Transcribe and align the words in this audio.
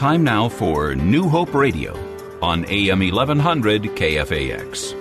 Time 0.00 0.24
now 0.24 0.48
for 0.48 0.94
New 0.94 1.28
Hope 1.28 1.52
Radio 1.52 1.92
on 2.40 2.64
AM 2.70 3.00
1100 3.00 3.82
KFAX. 3.82 4.96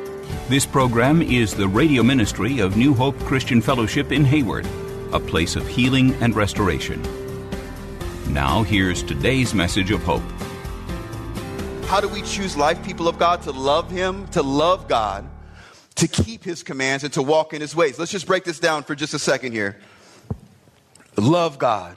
This 0.50 0.66
program 0.66 1.22
is 1.22 1.54
the 1.54 1.70
radio 1.70 2.04
ministry 2.04 2.60
of 2.60 2.76
New 2.76 2.94
Hope 2.94 3.18
Christian 3.20 3.62
Fellowship 3.62 4.12
in 4.12 4.26
Hayward, 4.26 4.68
a 5.14 5.20
place 5.22 5.56
of 5.56 5.66
healing 5.66 6.14
and 6.16 6.36
restoration. 6.36 7.02
Now, 8.28 8.64
here's 8.64 9.02
today's 9.02 9.54
message 9.54 9.90
of 9.90 10.04
hope. 10.04 10.22
How 11.86 12.02
do 12.02 12.10
we 12.10 12.22
choose 12.24 12.58
life, 12.58 12.84
people 12.84 13.08
of 13.08 13.18
God? 13.18 13.42
To 13.44 13.52
love 13.54 13.90
Him, 13.90 14.28
to 14.32 14.42
love 14.44 14.90
God, 14.90 15.26
to 15.96 16.10
keep 16.10 16.44
His 16.44 16.62
commands, 16.62 17.06
and 17.06 17.14
to 17.14 17.22
walk 17.22 17.54
in 17.54 17.62
His 17.62 17.74
ways. 17.74 17.98
Let's 17.98 18.12
just 18.12 18.28
break 18.28 18.44
this 18.44 18.60
down 18.60 18.84
for 18.84 18.96
just 18.96 19.14
a 19.14 19.20
second 19.20 19.54
here. 19.54 19.80
Love 21.16 21.58
God. 21.58 21.96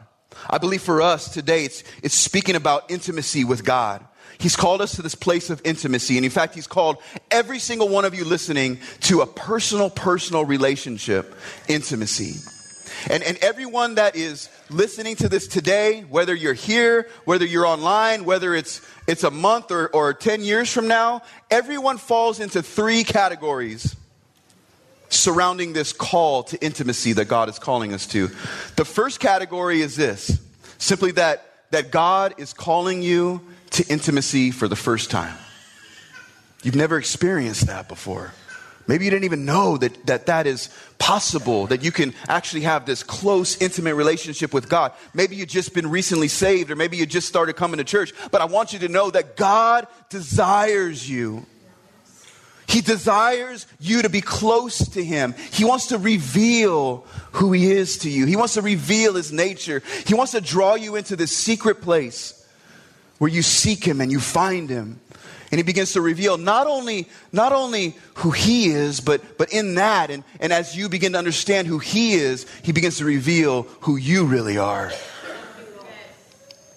I 0.48 0.59
believe 0.59 0.82
for 0.82 1.02
us 1.02 1.32
today, 1.32 1.64
it's, 1.64 1.84
it's 2.02 2.14
speaking 2.14 2.56
about 2.56 2.91
intimacy 2.91 3.45
with 3.45 3.64
God. 3.64 4.05
He's 4.39 4.56
called 4.56 4.80
us 4.80 4.97
to 4.97 5.02
this 5.02 5.14
place 5.14 5.50
of 5.50 5.62
intimacy. 5.64 6.16
And 6.16 6.24
in 6.24 6.30
fact, 6.30 6.55
He's 6.55 6.66
called 6.66 6.98
every 7.30 7.58
single 7.58 7.89
one 7.89 8.05
of 8.05 8.14
you 8.14 8.24
listening 8.24 8.78
to 9.02 9.20
a 9.20 9.27
personal, 9.27 9.89
personal 9.89 10.44
relationship 10.44 11.34
intimacy. 11.69 12.41
And, 13.11 13.22
and 13.22 13.36
everyone 13.39 13.97
that 13.97 14.16
is 14.16 14.48
listening 14.70 15.16
to 15.16 15.28
this 15.28 15.47
today, 15.47 16.02
whether 16.08 16.34
you're 16.34 16.55
here, 16.55 17.08
whether 17.24 17.44
you're 17.44 17.67
online, 17.67 18.24
whether 18.24 18.55
it's, 18.55 18.80
it's 19.06 19.24
a 19.24 19.30
month 19.30 19.70
or, 19.70 19.89
or 19.89 20.14
10 20.14 20.42
years 20.42 20.72
from 20.72 20.89
now, 20.89 21.22
everyone 21.50 21.98
falls 21.98 22.39
into 22.41 22.62
three 22.62 23.05
categories 23.05 23.96
surrounding 25.12 25.72
this 25.72 25.92
call 25.92 26.42
to 26.44 26.64
intimacy 26.64 27.12
that 27.14 27.27
God 27.27 27.48
is 27.48 27.58
calling 27.58 27.92
us 27.92 28.06
to. 28.08 28.28
The 28.77 28.84
first 28.84 29.20
category 29.20 29.80
is 29.80 29.96
this 29.96 30.41
simply 30.78 31.12
that, 31.12 31.46
that 31.70 31.91
God 31.91 32.34
is 32.38 32.52
calling 32.52 33.02
you 33.02 33.40
to 33.70 33.86
intimacy 33.88 34.50
for 34.50 34.68
the 34.68 34.77
first 34.77 35.10
time. 35.10 35.36
You've 36.62 36.77
never 36.77 36.98
experienced 36.98 37.66
that 37.66 37.88
before. 37.88 38.33
Maybe 38.86 39.05
you 39.05 39.10
didn't 39.10 39.24
even 39.24 39.44
know 39.44 39.77
that, 39.77 40.06
that 40.06 40.27
that 40.27 40.46
is 40.46 40.68
possible, 40.98 41.68
that 41.68 41.83
you 41.83 41.92
can 41.92 42.14
actually 42.28 42.62
have 42.62 42.84
this 42.84 43.02
close, 43.02 43.56
intimate 43.60 43.94
relationship 43.94 44.52
with 44.52 44.68
God. 44.68 44.92
Maybe 45.14 45.36
you've 45.36 45.48
just 45.48 45.72
been 45.72 45.88
recently 45.88 46.28
saved, 46.28 46.70
or 46.70 46.77
maybe 46.77 46.96
you 46.96 47.06
just 47.06 47.28
started 47.28 47.55
coming 47.55 47.78
to 47.78 47.84
church. 47.84 48.12
But 48.30 48.40
I 48.40 48.46
want 48.46 48.72
you 48.72 48.80
to 48.80 48.88
know 48.88 49.10
that 49.10 49.36
God 49.36 49.86
desires 50.10 51.08
you 51.08 51.46
he 52.66 52.80
desires 52.80 53.66
you 53.80 54.02
to 54.02 54.08
be 54.08 54.20
close 54.20 54.78
to 54.91 55.05
Him. 55.05 55.34
He 55.52 55.64
wants 55.64 55.86
to 55.88 55.98
reveal 55.98 57.06
who 57.32 57.52
He 57.52 57.70
is 57.70 57.98
to 57.98 58.10
you. 58.10 58.27
He 58.27 58.36
wants 58.36 58.55
to 58.55 58.62
reveal 58.62 59.14
His 59.14 59.32
nature. 59.32 59.82
He 60.06 60.14
wants 60.14 60.32
to 60.32 60.41
draw 60.41 60.74
you 60.74 60.96
into 60.96 61.16
this 61.16 61.36
secret 61.36 61.80
place 61.80 62.46
where 63.18 63.30
you 63.30 63.42
seek 63.42 63.84
Him 63.84 64.00
and 64.00 64.10
you 64.10 64.20
find 64.20 64.70
Him. 64.70 65.00
And 65.50 65.58
He 65.58 65.62
begins 65.62 65.92
to 65.92 66.00
reveal 66.00 66.38
not 66.38 66.66
only, 66.66 67.08
not 67.30 67.52
only 67.52 67.96
who 68.14 68.30
He 68.30 68.68
is, 68.68 69.01
but, 69.01 69.36
but 69.36 69.52
in 69.52 69.74
that, 69.74 70.11
and, 70.11 70.24
and 70.40 70.52
as 70.52 70.77
you 70.77 70.89
begin 70.89 71.12
to 71.12 71.18
understand 71.18 71.67
who 71.67 71.78
He 71.78 72.14
is, 72.14 72.46
He 72.62 72.72
begins 72.72 72.98
to 72.98 73.05
reveal 73.05 73.64
who 73.80 73.96
you 73.96 74.24
really 74.24 74.56
are. 74.56 74.92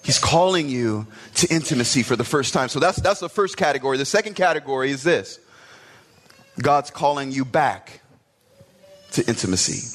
He's 0.02 0.18
calling 0.18 0.68
you 0.68 1.06
to 1.36 1.48
intimacy 1.48 2.04
for 2.04 2.14
the 2.14 2.22
first 2.22 2.54
time. 2.54 2.68
So 2.68 2.78
that's, 2.78 3.00
that's 3.00 3.18
the 3.18 3.28
first 3.28 3.56
category. 3.56 3.98
The 3.98 4.04
second 4.04 4.34
category 4.34 4.90
is 4.90 5.02
this 5.02 5.40
God's 6.60 6.90
calling 6.90 7.32
you 7.32 7.44
back 7.44 8.00
to 9.12 9.26
intimacy. 9.26 9.92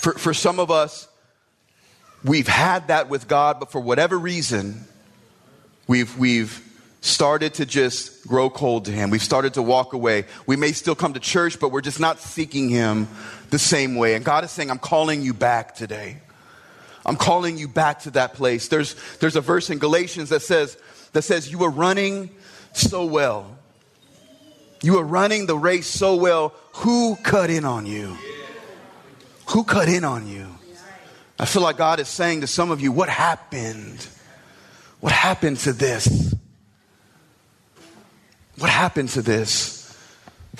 For, 0.00 0.12
for 0.12 0.34
some 0.34 0.60
of 0.60 0.70
us, 0.70 1.08
we've 2.22 2.48
had 2.48 2.88
that 2.88 3.08
with 3.08 3.28
God, 3.28 3.58
but 3.58 3.72
for 3.72 3.80
whatever 3.80 4.18
reason, 4.18 4.84
we've, 5.86 6.16
we've 6.18 6.62
started 7.00 7.54
to 7.54 7.66
just 7.66 8.26
grow 8.26 8.50
cold 8.50 8.86
to 8.86 8.92
Him. 8.92 9.10
We've 9.10 9.22
started 9.22 9.54
to 9.54 9.62
walk 9.62 9.92
away. 9.92 10.24
We 10.46 10.56
may 10.56 10.72
still 10.72 10.94
come 10.94 11.14
to 11.14 11.20
church, 11.20 11.58
but 11.60 11.70
we're 11.70 11.80
just 11.80 12.00
not 12.00 12.18
seeking 12.18 12.68
Him 12.68 13.08
the 13.50 13.58
same 13.58 13.94
way. 13.96 14.14
And 14.14 14.24
God 14.24 14.44
is 14.44 14.50
saying, 14.50 14.70
I'm 14.70 14.78
calling 14.78 15.22
you 15.22 15.32
back 15.32 15.74
today. 15.74 16.18
I'm 17.04 17.16
calling 17.16 17.56
you 17.56 17.68
back 17.68 18.00
to 18.00 18.10
that 18.12 18.34
place. 18.34 18.68
There's, 18.68 18.96
there's 19.18 19.36
a 19.36 19.40
verse 19.40 19.70
in 19.70 19.78
Galatians 19.78 20.30
that 20.30 20.42
says, 20.42 20.76
that 21.12 21.22
says, 21.22 21.50
You 21.50 21.58
were 21.58 21.70
running 21.70 22.30
so 22.72 23.06
well. 23.06 23.55
You 24.86 24.92
were 24.92 25.04
running 25.04 25.46
the 25.46 25.58
race 25.58 25.88
so 25.88 26.14
well. 26.14 26.54
Who 26.74 27.16
cut 27.16 27.50
in 27.50 27.64
on 27.64 27.86
you? 27.86 28.16
Who 29.48 29.64
cut 29.64 29.88
in 29.88 30.04
on 30.04 30.28
you? 30.28 30.46
I 31.40 31.44
feel 31.44 31.62
like 31.62 31.76
God 31.76 31.98
is 31.98 32.06
saying 32.06 32.42
to 32.42 32.46
some 32.46 32.70
of 32.70 32.80
you, 32.80 32.92
What 32.92 33.08
happened? 33.08 34.06
What 35.00 35.10
happened 35.10 35.56
to 35.58 35.72
this? 35.72 36.32
What 38.58 38.70
happened 38.70 39.08
to 39.08 39.22
this? 39.22 39.92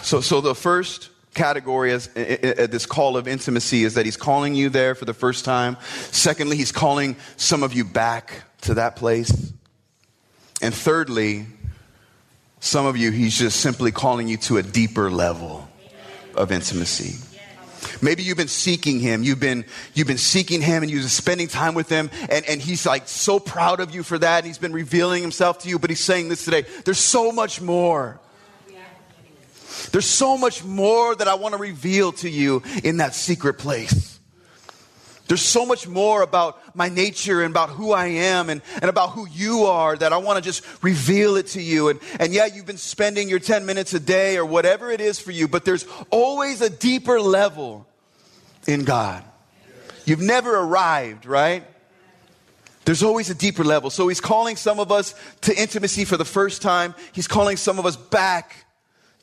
So, 0.02 0.20
so 0.20 0.40
the 0.40 0.56
first 0.56 1.10
category 1.34 1.92
is 1.92 2.08
this 2.08 2.84
call 2.84 3.16
of 3.16 3.28
intimacy 3.28 3.84
is 3.84 3.94
that 3.94 4.06
he's 4.06 4.16
calling 4.16 4.56
you 4.56 4.70
there 4.70 4.96
for 4.96 5.04
the 5.04 5.14
first 5.14 5.44
time. 5.44 5.76
Secondly, 6.10 6.56
he's 6.56 6.72
calling 6.72 7.14
some 7.36 7.62
of 7.62 7.74
you 7.74 7.84
back 7.84 8.42
to 8.62 8.74
that 8.74 8.96
place. 8.96 9.52
And 10.60 10.74
thirdly, 10.74 11.46
some 12.60 12.86
of 12.86 12.96
you, 12.96 13.10
he's 13.10 13.38
just 13.38 13.60
simply 13.60 13.92
calling 13.92 14.28
you 14.28 14.36
to 14.38 14.56
a 14.56 14.62
deeper 14.62 15.10
level 15.10 15.68
of 16.34 16.52
intimacy. 16.52 17.22
Maybe 18.02 18.22
you've 18.22 18.36
been 18.36 18.48
seeking 18.48 19.00
him. 19.00 19.22
You've 19.22 19.40
been, 19.40 19.64
you've 19.94 20.06
been 20.06 20.18
seeking 20.18 20.60
him 20.60 20.82
and 20.82 20.90
you've 20.90 21.02
been 21.02 21.08
spending 21.08 21.48
time 21.48 21.74
with 21.74 21.88
him. 21.88 22.10
And, 22.28 22.44
and 22.46 22.60
he's 22.60 22.84
like 22.84 23.08
so 23.08 23.38
proud 23.38 23.80
of 23.80 23.94
you 23.94 24.02
for 24.02 24.18
that. 24.18 24.38
And 24.38 24.46
he's 24.46 24.58
been 24.58 24.72
revealing 24.72 25.22
himself 25.22 25.60
to 25.60 25.68
you. 25.68 25.78
But 25.78 25.90
he's 25.90 26.00
saying 26.00 26.28
this 26.28 26.44
today 26.44 26.64
there's 26.84 26.98
so 26.98 27.32
much 27.32 27.60
more. 27.60 28.20
There's 29.92 30.06
so 30.06 30.36
much 30.36 30.64
more 30.64 31.14
that 31.14 31.28
I 31.28 31.34
want 31.34 31.54
to 31.54 31.60
reveal 31.60 32.12
to 32.14 32.28
you 32.28 32.62
in 32.82 32.96
that 32.96 33.14
secret 33.14 33.54
place. 33.54 34.15
There's 35.28 35.42
so 35.42 35.66
much 35.66 35.88
more 35.88 36.22
about 36.22 36.76
my 36.76 36.88
nature 36.88 37.42
and 37.42 37.50
about 37.52 37.70
who 37.70 37.92
I 37.92 38.06
am 38.06 38.48
and, 38.48 38.62
and 38.74 38.84
about 38.84 39.10
who 39.10 39.26
you 39.26 39.64
are 39.64 39.96
that 39.96 40.12
I 40.12 40.18
want 40.18 40.36
to 40.36 40.42
just 40.42 40.64
reveal 40.82 41.36
it 41.36 41.48
to 41.48 41.62
you. 41.62 41.88
And, 41.88 42.00
and 42.20 42.32
yeah, 42.32 42.46
you've 42.46 42.66
been 42.66 42.76
spending 42.76 43.28
your 43.28 43.40
10 43.40 43.66
minutes 43.66 43.92
a 43.92 44.00
day 44.00 44.36
or 44.36 44.44
whatever 44.44 44.90
it 44.90 45.00
is 45.00 45.18
for 45.18 45.32
you, 45.32 45.48
but 45.48 45.64
there's 45.64 45.86
always 46.10 46.60
a 46.60 46.70
deeper 46.70 47.20
level 47.20 47.86
in 48.68 48.84
God. 48.84 49.24
You've 50.04 50.20
never 50.20 50.56
arrived, 50.56 51.26
right? 51.26 51.64
There's 52.84 53.02
always 53.02 53.28
a 53.28 53.34
deeper 53.34 53.64
level. 53.64 53.90
So 53.90 54.06
he's 54.06 54.20
calling 54.20 54.54
some 54.54 54.78
of 54.78 54.92
us 54.92 55.14
to 55.42 55.60
intimacy 55.60 56.04
for 56.04 56.16
the 56.16 56.24
first 56.24 56.62
time. 56.62 56.94
He's 57.12 57.26
calling 57.26 57.56
some 57.56 57.80
of 57.80 57.86
us 57.86 57.96
back 57.96 58.65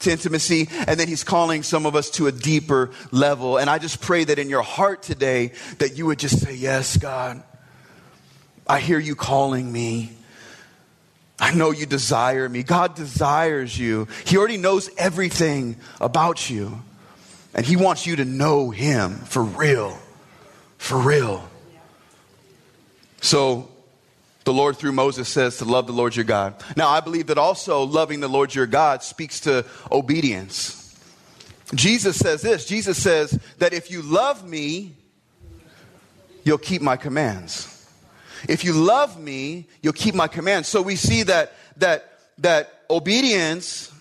to 0.03 0.11
intimacy, 0.11 0.69
and 0.87 0.99
then 0.99 1.07
he's 1.07 1.23
calling 1.23 1.63
some 1.63 1.85
of 1.85 1.95
us 1.95 2.09
to 2.11 2.27
a 2.27 2.31
deeper 2.31 2.91
level. 3.11 3.57
And 3.57 3.69
I 3.69 3.79
just 3.79 4.01
pray 4.01 4.23
that 4.23 4.39
in 4.39 4.49
your 4.49 4.61
heart 4.61 5.03
today 5.03 5.51
that 5.79 5.97
you 5.97 6.05
would 6.05 6.19
just 6.19 6.39
say, 6.39 6.53
"Yes, 6.53 6.97
God. 6.97 7.43
I 8.65 8.79
hear 8.79 8.99
you 8.99 9.15
calling 9.15 9.71
me. 9.71 10.13
I 11.39 11.53
know 11.53 11.71
you 11.71 11.85
desire 11.85 12.47
me. 12.47 12.63
God 12.63 12.95
desires 12.95 13.77
you. 13.77 14.07
He 14.25 14.37
already 14.37 14.57
knows 14.57 14.89
everything 14.97 15.75
about 15.99 16.49
you. 16.49 16.81
And 17.53 17.65
he 17.65 17.75
wants 17.75 18.05
you 18.07 18.15
to 18.15 18.25
know 18.25 18.69
him 18.69 19.17
for 19.17 19.43
real. 19.43 19.97
For 20.77 20.97
real. 20.97 21.47
So 23.19 23.69
the 24.43 24.53
Lord 24.53 24.77
through 24.77 24.91
Moses 24.91 25.29
says 25.29 25.57
to 25.57 25.65
love 25.65 25.87
the 25.87 25.93
Lord 25.93 26.15
your 26.15 26.25
God. 26.25 26.55
Now, 26.75 26.89
I 26.89 26.99
believe 26.99 27.27
that 27.27 27.37
also 27.37 27.83
loving 27.83 28.19
the 28.19 28.27
Lord 28.27 28.53
your 28.53 28.67
God 28.67 29.03
speaks 29.03 29.39
to 29.41 29.65
obedience. 29.91 30.79
Jesus 31.73 32.17
says 32.17 32.41
this 32.41 32.65
Jesus 32.65 33.01
says 33.01 33.39
that 33.57 33.73
if 33.73 33.89
you 33.89 34.01
love 34.01 34.47
me, 34.47 34.95
you'll 36.43 36.57
keep 36.57 36.81
my 36.81 36.97
commands. 36.97 37.69
If 38.47 38.63
you 38.63 38.73
love 38.73 39.19
me, 39.19 39.67
you'll 39.81 39.93
keep 39.93 40.15
my 40.15 40.27
commands. 40.27 40.67
So 40.67 40.81
we 40.81 40.95
see 40.95 41.23
that, 41.23 41.53
that, 41.77 42.19
that 42.39 42.83
obedience, 42.89 43.91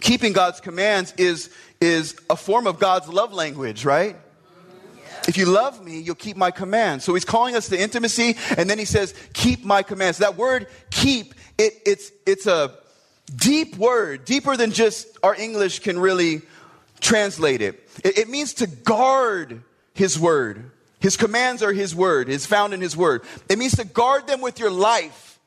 keeping 0.00 0.32
God's 0.32 0.60
commands, 0.60 1.12
is, 1.18 1.50
is 1.80 2.16
a 2.30 2.36
form 2.36 2.66
of 2.66 2.78
God's 2.78 3.08
love 3.08 3.32
language, 3.34 3.84
right? 3.84 4.16
If 5.28 5.36
you 5.36 5.46
love 5.46 5.84
me, 5.84 6.00
you'll 6.00 6.14
keep 6.14 6.36
my 6.36 6.50
commands. 6.50 7.04
So 7.04 7.14
he's 7.14 7.24
calling 7.24 7.54
us 7.54 7.68
to 7.68 7.80
intimacy, 7.80 8.36
and 8.56 8.68
then 8.68 8.78
he 8.78 8.84
says, 8.84 9.14
keep 9.32 9.64
my 9.64 9.82
commands. 9.82 10.18
That 10.18 10.36
word 10.36 10.66
keep, 10.90 11.34
it, 11.58 11.74
it's, 11.86 12.10
it's 12.26 12.46
a 12.46 12.74
deep 13.36 13.76
word, 13.76 14.24
deeper 14.24 14.56
than 14.56 14.72
just 14.72 15.06
our 15.22 15.34
English 15.34 15.80
can 15.80 15.98
really 15.98 16.42
translate 17.00 17.62
it. 17.62 17.88
It, 18.04 18.18
it 18.18 18.28
means 18.28 18.54
to 18.54 18.66
guard 18.66 19.62
his 19.94 20.18
word. 20.18 20.70
His 21.00 21.16
commands 21.16 21.62
are 21.62 21.72
his 21.72 21.94
word, 21.94 22.28
is 22.28 22.46
found 22.46 22.74
in 22.74 22.80
his 22.80 22.96
word. 22.96 23.22
It 23.48 23.58
means 23.58 23.76
to 23.76 23.84
guard 23.84 24.26
them 24.26 24.40
with 24.40 24.58
your 24.58 24.70
life. 24.70 25.38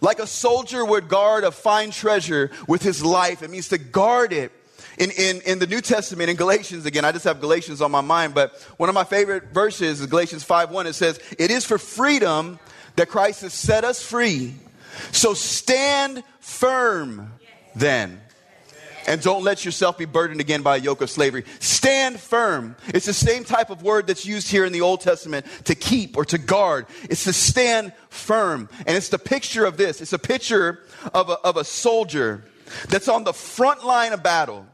Like 0.00 0.18
a 0.18 0.26
soldier 0.26 0.84
would 0.84 1.08
guard 1.08 1.44
a 1.44 1.50
fine 1.50 1.90
treasure 1.90 2.50
with 2.68 2.82
his 2.82 3.04
life. 3.04 3.42
It 3.42 3.50
means 3.50 3.68
to 3.68 3.78
guard 3.78 4.32
it 4.32 4.52
in, 4.98 5.10
in, 5.10 5.40
in 5.42 5.58
the 5.58 5.66
New 5.66 5.80
Testament, 5.80 6.30
in 6.30 6.36
Galatians, 6.36 6.86
again, 6.86 7.04
I 7.04 7.12
just 7.12 7.24
have 7.24 7.40
Galatians 7.40 7.82
on 7.82 7.90
my 7.90 8.00
mind, 8.00 8.34
but 8.34 8.54
one 8.78 8.88
of 8.88 8.94
my 8.94 9.04
favorite 9.04 9.52
verses 9.52 10.00
is 10.00 10.06
Galatians 10.06 10.42
5 10.42 10.70
1. 10.70 10.86
It 10.86 10.94
says, 10.94 11.20
It 11.38 11.50
is 11.50 11.64
for 11.64 11.78
freedom 11.78 12.58
that 12.96 13.08
Christ 13.08 13.42
has 13.42 13.52
set 13.52 13.84
us 13.84 14.02
free. 14.02 14.54
So 15.12 15.34
stand 15.34 16.22
firm 16.40 17.32
then. 17.74 18.20
And 19.06 19.22
don't 19.22 19.44
let 19.44 19.64
yourself 19.64 19.98
be 19.98 20.04
burdened 20.04 20.40
again 20.40 20.62
by 20.62 20.76
a 20.76 20.80
yoke 20.80 21.00
of 21.00 21.10
slavery. 21.10 21.44
Stand 21.60 22.18
firm. 22.18 22.74
It's 22.88 23.06
the 23.06 23.12
same 23.12 23.44
type 23.44 23.70
of 23.70 23.82
word 23.82 24.08
that's 24.08 24.26
used 24.26 24.50
here 24.50 24.64
in 24.64 24.72
the 24.72 24.80
Old 24.80 25.00
Testament 25.00 25.46
to 25.66 25.76
keep 25.76 26.16
or 26.16 26.24
to 26.24 26.38
guard. 26.38 26.86
It's 27.04 27.22
to 27.24 27.32
stand 27.32 27.92
firm. 28.08 28.68
And 28.84 28.96
it's 28.96 29.10
the 29.10 29.18
picture 29.18 29.64
of 29.64 29.76
this. 29.76 30.00
It's 30.00 30.12
a 30.12 30.18
picture 30.18 30.80
of 31.14 31.28
a, 31.28 31.34
of 31.34 31.56
a 31.56 31.62
soldier 31.62 32.42
that's 32.88 33.08
on 33.08 33.22
the 33.22 33.32
front 33.32 33.86
line 33.86 34.12
of 34.12 34.24
battle. 34.24 34.66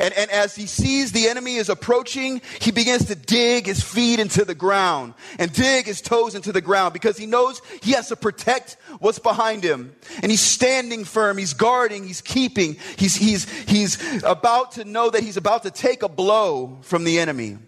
And, 0.00 0.14
and 0.14 0.30
as 0.30 0.54
he 0.54 0.66
sees 0.66 1.12
the 1.12 1.28
enemy 1.28 1.56
is 1.56 1.68
approaching, 1.68 2.40
he 2.60 2.70
begins 2.70 3.06
to 3.06 3.14
dig 3.14 3.66
his 3.66 3.82
feet 3.82 4.18
into 4.20 4.44
the 4.44 4.54
ground 4.54 5.14
and 5.38 5.52
dig 5.52 5.86
his 5.86 6.00
toes 6.00 6.34
into 6.34 6.52
the 6.52 6.60
ground 6.60 6.92
because 6.92 7.16
he 7.16 7.26
knows 7.26 7.60
he 7.82 7.92
has 7.92 8.08
to 8.08 8.16
protect 8.16 8.76
what's 8.98 9.18
behind 9.18 9.64
him. 9.64 9.94
And 10.22 10.30
he's 10.30 10.40
standing 10.40 11.04
firm, 11.04 11.38
he's 11.38 11.54
guarding, 11.54 12.06
he's 12.06 12.20
keeping, 12.20 12.76
he's, 12.96 13.16
he's, 13.16 13.50
he's 13.68 14.22
about 14.22 14.72
to 14.72 14.84
know 14.84 15.10
that 15.10 15.22
he's 15.22 15.36
about 15.36 15.62
to 15.64 15.70
take 15.70 16.02
a 16.02 16.08
blow 16.08 16.78
from 16.82 17.04
the 17.04 17.18
enemy. 17.18 17.58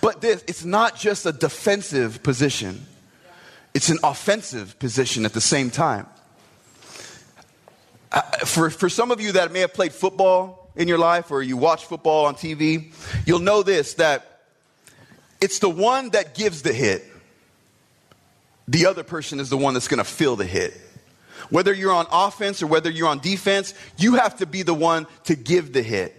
But 0.00 0.20
this, 0.20 0.42
it's 0.46 0.64
not 0.64 0.96
just 0.96 1.26
a 1.26 1.32
defensive 1.32 2.22
position, 2.22 2.86
it's 3.74 3.90
an 3.90 3.98
offensive 4.02 4.78
position 4.78 5.24
at 5.24 5.32
the 5.32 5.40
same 5.40 5.70
time. 5.70 6.06
For, 8.46 8.70
for 8.70 8.88
some 8.88 9.10
of 9.10 9.20
you 9.20 9.32
that 9.32 9.52
may 9.52 9.60
have 9.60 9.74
played 9.74 9.92
football, 9.92 10.57
in 10.78 10.88
your 10.88 10.96
life 10.96 11.30
or 11.30 11.42
you 11.42 11.58
watch 11.58 11.84
football 11.84 12.24
on 12.24 12.36
TV, 12.36 12.92
you'll 13.26 13.40
know 13.40 13.62
this 13.62 13.94
that 13.94 14.40
it's 15.40 15.58
the 15.58 15.68
one 15.68 16.10
that 16.10 16.34
gives 16.34 16.62
the 16.62 16.72
hit. 16.72 17.04
The 18.68 18.86
other 18.86 19.02
person 19.02 19.40
is 19.40 19.50
the 19.50 19.56
one 19.56 19.74
that's 19.74 19.88
going 19.88 19.98
to 19.98 20.04
feel 20.04 20.36
the 20.36 20.46
hit. 20.46 20.74
Whether 21.50 21.72
you're 21.72 21.92
on 21.92 22.06
offense 22.10 22.62
or 22.62 22.66
whether 22.66 22.90
you're 22.90 23.08
on 23.08 23.18
defense, 23.18 23.74
you 23.96 24.14
have 24.14 24.36
to 24.36 24.46
be 24.46 24.62
the 24.62 24.74
one 24.74 25.06
to 25.24 25.34
give 25.34 25.72
the 25.72 25.82
hit, 25.82 26.14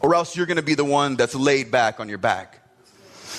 or 0.00 0.14
else 0.14 0.36
you're 0.36 0.46
going 0.46 0.56
to 0.56 0.62
be 0.62 0.74
the 0.74 0.84
one 0.84 1.16
that's 1.16 1.34
laid 1.34 1.70
back 1.70 2.00
on 2.00 2.08
your 2.08 2.18
back. 2.18 2.56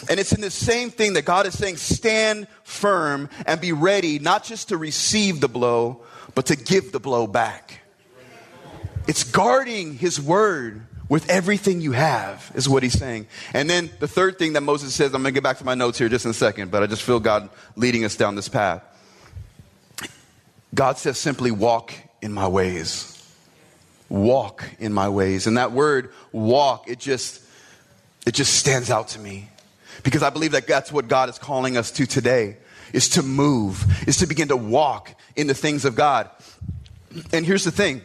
And 0.09 0.19
it's 0.19 0.31
in 0.31 0.41
the 0.41 0.51
same 0.51 0.89
thing 0.89 1.13
that 1.13 1.25
God 1.25 1.47
is 1.47 1.57
saying 1.57 1.77
stand 1.77 2.47
firm 2.63 3.29
and 3.45 3.59
be 3.59 3.71
ready, 3.71 4.19
not 4.19 4.44
just 4.44 4.69
to 4.69 4.77
receive 4.77 5.41
the 5.41 5.47
blow, 5.50 6.03
but 6.35 6.47
to 6.47 6.56
give 6.56 6.91
the 6.91 7.00
blow 7.00 7.27
back. 7.27 7.81
It's 9.11 9.25
guarding 9.25 9.97
his 9.97 10.21
word 10.21 10.83
with 11.09 11.29
everything 11.29 11.81
you 11.81 11.91
have, 11.91 12.49
is 12.55 12.69
what 12.69 12.81
he's 12.81 12.97
saying. 12.97 13.27
And 13.53 13.69
then 13.69 13.89
the 13.99 14.07
third 14.07 14.39
thing 14.39 14.53
that 14.53 14.61
Moses 14.61 14.95
says, 14.95 15.07
I'm 15.07 15.21
going 15.21 15.33
to 15.33 15.37
get 15.37 15.43
back 15.43 15.57
to 15.57 15.65
my 15.65 15.75
notes 15.75 15.97
here 15.97 16.07
just 16.07 16.23
in 16.23 16.31
a 16.31 16.33
second, 16.33 16.71
but 16.71 16.81
I 16.81 16.87
just 16.87 17.01
feel 17.01 17.19
God 17.19 17.49
leading 17.75 18.05
us 18.05 18.15
down 18.15 18.35
this 18.35 18.47
path. 18.47 18.81
God 20.73 20.97
says 20.97 21.17
simply, 21.17 21.51
walk 21.51 21.93
in 22.21 22.31
my 22.31 22.47
ways. 22.47 23.21
Walk 24.07 24.63
in 24.79 24.93
my 24.93 25.09
ways. 25.09 25.45
And 25.45 25.57
that 25.57 25.73
word, 25.73 26.13
walk, 26.31 26.89
it 26.89 26.97
just, 26.97 27.41
it 28.25 28.33
just 28.33 28.53
stands 28.53 28.89
out 28.89 29.09
to 29.09 29.19
me. 29.19 29.49
Because 30.03 30.23
I 30.23 30.29
believe 30.29 30.53
that 30.53 30.67
that's 30.67 30.89
what 30.89 31.09
God 31.09 31.27
is 31.27 31.37
calling 31.37 31.75
us 31.75 31.91
to 31.91 32.05
today, 32.05 32.55
is 32.93 33.09
to 33.09 33.23
move, 33.23 34.07
is 34.07 34.19
to 34.19 34.25
begin 34.25 34.47
to 34.47 34.55
walk 34.55 35.13
in 35.35 35.47
the 35.47 35.53
things 35.53 35.83
of 35.83 35.97
God. 35.97 36.29
And 37.33 37.45
here's 37.45 37.65
the 37.65 37.71
thing 37.71 38.03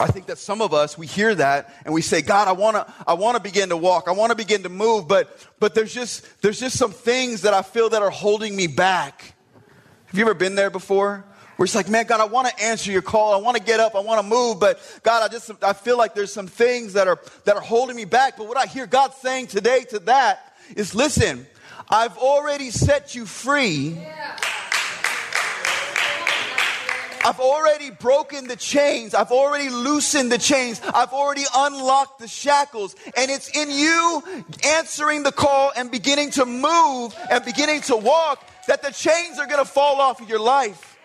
I 0.00 0.08
think 0.08 0.26
that 0.26 0.38
some 0.38 0.60
of 0.60 0.74
us 0.74 0.98
we 0.98 1.06
hear 1.06 1.34
that 1.34 1.72
and 1.84 1.94
we 1.94 2.02
say, 2.02 2.20
God, 2.20 2.48
I 2.48 2.52
want 2.52 2.76
to 2.76 2.92
I 3.06 3.14
want 3.14 3.36
to 3.36 3.42
begin 3.42 3.68
to 3.68 3.76
walk. 3.76 4.08
I 4.08 4.12
want 4.12 4.30
to 4.30 4.36
begin 4.36 4.62
to 4.64 4.68
move, 4.68 5.06
but 5.06 5.46
but 5.60 5.74
there's 5.74 5.94
just 5.94 6.42
there's 6.42 6.58
just 6.58 6.76
some 6.76 6.90
things 6.90 7.42
that 7.42 7.54
I 7.54 7.62
feel 7.62 7.88
that 7.90 8.02
are 8.02 8.10
holding 8.10 8.56
me 8.56 8.66
back. 8.66 9.34
Have 10.06 10.18
you 10.18 10.24
ever 10.24 10.34
been 10.34 10.54
there 10.54 10.70
before? 10.70 11.24
Where 11.56 11.64
it's 11.64 11.74
like, 11.74 11.88
man, 11.88 12.06
God, 12.06 12.20
I 12.20 12.24
want 12.24 12.48
to 12.48 12.64
answer 12.64 12.90
your 12.90 13.02
call. 13.02 13.32
I 13.32 13.36
want 13.36 13.56
to 13.56 13.62
get 13.62 13.78
up. 13.78 13.94
I 13.94 14.00
want 14.00 14.20
to 14.20 14.26
move, 14.26 14.58
but 14.58 14.80
God, 15.04 15.22
I 15.22 15.32
just 15.32 15.50
I 15.62 15.72
feel 15.72 15.96
like 15.96 16.14
there's 16.14 16.32
some 16.32 16.48
things 16.48 16.94
that 16.94 17.06
are 17.06 17.20
that 17.44 17.54
are 17.54 17.62
holding 17.62 17.94
me 17.94 18.04
back. 18.04 18.36
But 18.36 18.48
what 18.48 18.56
I 18.56 18.66
hear 18.66 18.86
God 18.86 19.12
saying 19.14 19.46
today 19.48 19.84
to 19.90 20.00
that 20.00 20.56
is, 20.74 20.94
listen, 20.94 21.46
I've 21.88 22.16
already 22.18 22.70
set 22.70 23.14
you 23.14 23.26
free. 23.26 23.90
Yeah. 23.90 24.23
I've 27.24 27.40
already 27.40 27.90
broken 27.90 28.46
the 28.46 28.56
chains. 28.56 29.14
I've 29.14 29.32
already 29.32 29.70
loosened 29.70 30.30
the 30.30 30.38
chains. 30.38 30.80
I've 30.92 31.12
already 31.14 31.44
unlocked 31.56 32.18
the 32.18 32.28
shackles. 32.28 32.94
And 33.16 33.30
it's 33.30 33.48
in 33.56 33.70
you 33.70 34.22
answering 34.62 35.22
the 35.22 35.32
call 35.32 35.72
and 35.74 35.90
beginning 35.90 36.32
to 36.32 36.44
move 36.44 37.16
and 37.30 37.42
beginning 37.42 37.80
to 37.82 37.96
walk 37.96 38.46
that 38.66 38.82
the 38.82 38.90
chains 38.90 39.38
are 39.38 39.46
going 39.46 39.58
to 39.58 39.64
fall 39.64 40.02
off 40.02 40.20
of 40.20 40.28
your 40.28 40.38
life. 40.38 40.98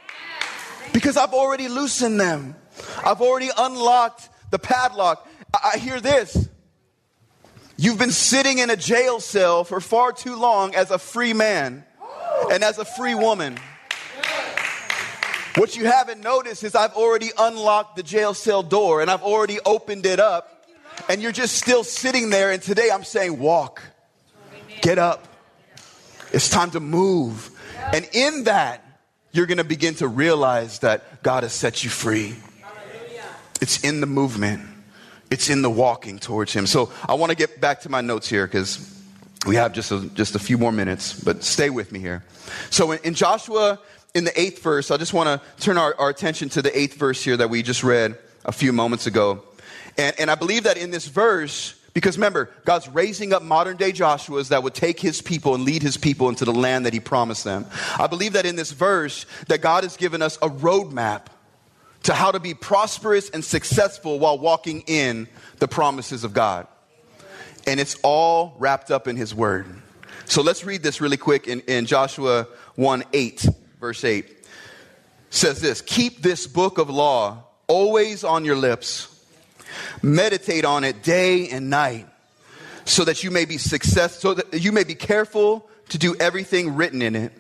Because 0.92 1.16
I've 1.16 1.34
already 1.34 1.70
loosened 1.70 2.20
them. 2.20 2.56
I've 3.04 3.22
already 3.22 3.50
unlocked 3.58 4.30
the 4.52 4.60
padlock. 4.60 5.26
I, 5.54 5.72
I 5.76 5.78
hear 5.78 6.02
this. 6.02 6.50
You've 7.78 7.98
been 7.98 8.12
sitting 8.12 8.58
in 8.60 8.70
a 8.70 8.76
jail 8.76 9.22
cell 9.22 9.64
for 9.64 9.80
far 9.80 10.12
too 10.12 10.36
long 10.36 10.76
as 10.76 10.92
a 10.92 11.00
free 11.00 11.32
man 11.32 11.86
and 12.52 12.62
as 12.62 12.78
a 12.78 12.84
free 12.84 13.16
woman. 13.16 13.58
What 15.60 15.76
you 15.76 15.88
haven't 15.88 16.24
noticed 16.24 16.64
is 16.64 16.74
I've 16.74 16.94
already 16.94 17.32
unlocked 17.38 17.98
the 17.98 18.04
jail 18.04 18.34
cell 18.34 18.64
door 18.64 19.02
and 19.02 19.12
I've 19.12 19.24
already 19.24 19.60
opened 19.66 20.06
it 20.06 20.18
up. 20.18 20.66
And 21.10 21.22
you're 21.22 21.34
just 21.34 21.58
still 21.58 21.84
sitting 21.84 22.30
there. 22.30 22.52
And 22.52 22.64
today 22.64 22.90
I'm 22.90 23.04
saying, 23.04 23.38
walk, 23.38 23.82
get 24.82 24.98
up. 24.98 25.28
It's 26.32 26.48
time 26.48 26.72
to 26.72 26.80
move. 26.80 27.52
And 27.92 28.08
in 28.14 28.46
that, 28.46 29.02
you're 29.34 29.48
going 29.48 29.58
to 29.58 29.66
begin 29.66 29.96
to 29.96 30.08
realize 30.08 30.80
that 30.80 31.24
God 31.24 31.44
has 31.44 31.52
set 31.52 31.84
you 31.84 31.90
free. 31.90 32.38
It's 33.60 33.84
in 33.84 34.00
the 34.00 34.08
movement, 34.08 34.62
it's 35.30 35.50
in 35.50 35.62
the 35.62 35.70
walking 35.70 36.20
towards 36.20 36.54
Him. 36.54 36.68
So 36.68 36.90
I 37.06 37.16
want 37.16 37.32
to 37.32 37.36
get 37.36 37.60
back 37.60 37.82
to 37.82 37.90
my 37.90 38.00
notes 38.00 38.30
here 38.30 38.48
because 38.48 38.98
we 39.46 39.56
have 39.56 39.74
just 39.74 39.92
a, 39.92 40.08
just 40.14 40.36
a 40.36 40.40
few 40.40 40.58
more 40.58 40.72
minutes, 40.72 41.22
but 41.22 41.44
stay 41.44 41.70
with 41.70 41.92
me 41.92 42.00
here. 42.00 42.24
So 42.70 42.92
in, 42.94 43.00
in 43.04 43.14
Joshua 43.14 43.80
in 44.14 44.24
the 44.24 44.40
eighth 44.40 44.62
verse, 44.64 44.92
I 44.92 44.98
just 44.98 45.14
want 45.14 45.42
to 45.42 45.64
turn 45.64 45.78
our, 45.78 45.96
our, 46.00 46.10
attention 46.10 46.50
to 46.50 46.62
the 46.62 46.78
eighth 46.78 46.96
verse 46.96 47.24
here 47.24 47.38
that 47.38 47.50
we 47.50 47.62
just 47.62 47.84
read 47.84 48.18
a 48.46 48.52
few 48.52 48.74
moments 48.74 49.06
ago. 49.06 49.44
And, 49.98 50.20
and 50.20 50.32
I 50.32 50.36
believe 50.36 50.64
that 50.64 50.78
in 50.78 50.92
this 50.92 51.08
verse, 51.08 51.76
because 51.94 52.18
remember, 52.18 52.50
God's 52.66 52.88
raising 52.88 53.34
up 53.34 53.44
modern 53.44 53.78
day 53.78 53.92
Joshua's 53.92 54.50
that 54.50 54.64
would 54.64 54.74
take 54.74 55.00
his 55.00 55.22
people 55.22 55.54
and 55.56 55.64
lead 55.64 55.84
his 55.84 55.98
people 55.98 56.30
into 56.30 56.46
the 56.46 56.54
land 56.54 56.86
that 56.86 56.94
he 56.94 57.00
promised 57.00 57.44
them. 57.44 57.66
I 58.00 58.08
believe 58.08 58.34
that 58.34 58.46
in 58.46 58.56
this 58.56 58.72
verse, 58.72 59.26
that 59.48 59.62
God 59.62 59.84
has 59.84 59.98
given 59.98 60.22
us 60.22 60.38
a 60.38 60.50
roadmap 60.50 61.28
to 62.04 62.14
how 62.14 62.32
to 62.32 62.40
be 62.40 62.54
prosperous 62.54 63.30
and 63.30 63.44
successful 63.44 64.20
while 64.20 64.40
walking 64.40 64.82
in 64.88 65.28
the 65.58 65.68
promises 65.68 66.24
of 66.24 66.34
God. 66.34 66.68
And 67.68 67.80
it's 67.80 67.98
all 68.04 68.56
wrapped 68.58 68.90
up 68.90 69.08
in 69.08 69.16
his 69.16 69.36
word. 69.36 69.68
So 70.26 70.42
let's 70.42 70.64
read 70.64 70.82
this 70.82 71.02
really 71.02 71.18
quick 71.18 71.48
in, 71.48 71.60
in 71.62 71.86
Joshua 71.86 72.48
1 72.76 73.04
8 73.14 73.48
verse 73.80 74.04
8 74.04 74.26
says 75.30 75.62
this 75.62 75.82
Keep 75.82 76.22
this 76.22 76.48
book 76.48 76.78
of 76.78 76.90
law 76.90 77.44
always 77.68 78.24
on 78.24 78.46
your 78.46 78.56
lips, 78.56 79.24
meditate 80.02 80.66
on 80.66 80.84
it 80.84 81.04
day 81.04 81.50
and 81.50 81.70
night, 81.70 82.08
so 82.86 83.06
that 83.06 83.24
you 83.24 83.32
may 83.32 83.46
be 83.46 83.58
success, 83.58 84.20
so 84.20 84.34
that 84.34 84.62
you 84.62 84.72
may 84.72 84.84
be 84.84 84.96
careful 84.96 85.70
to 85.90 85.98
do 85.98 86.16
everything 86.20 86.76
written 86.76 87.02
in 87.02 87.16
it. 87.16 87.32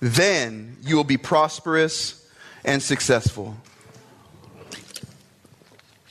Then 0.00 0.78
you 0.82 0.96
will 0.96 1.04
be 1.04 1.16
prosperous 1.16 2.26
and 2.64 2.82
successful. 2.82 3.56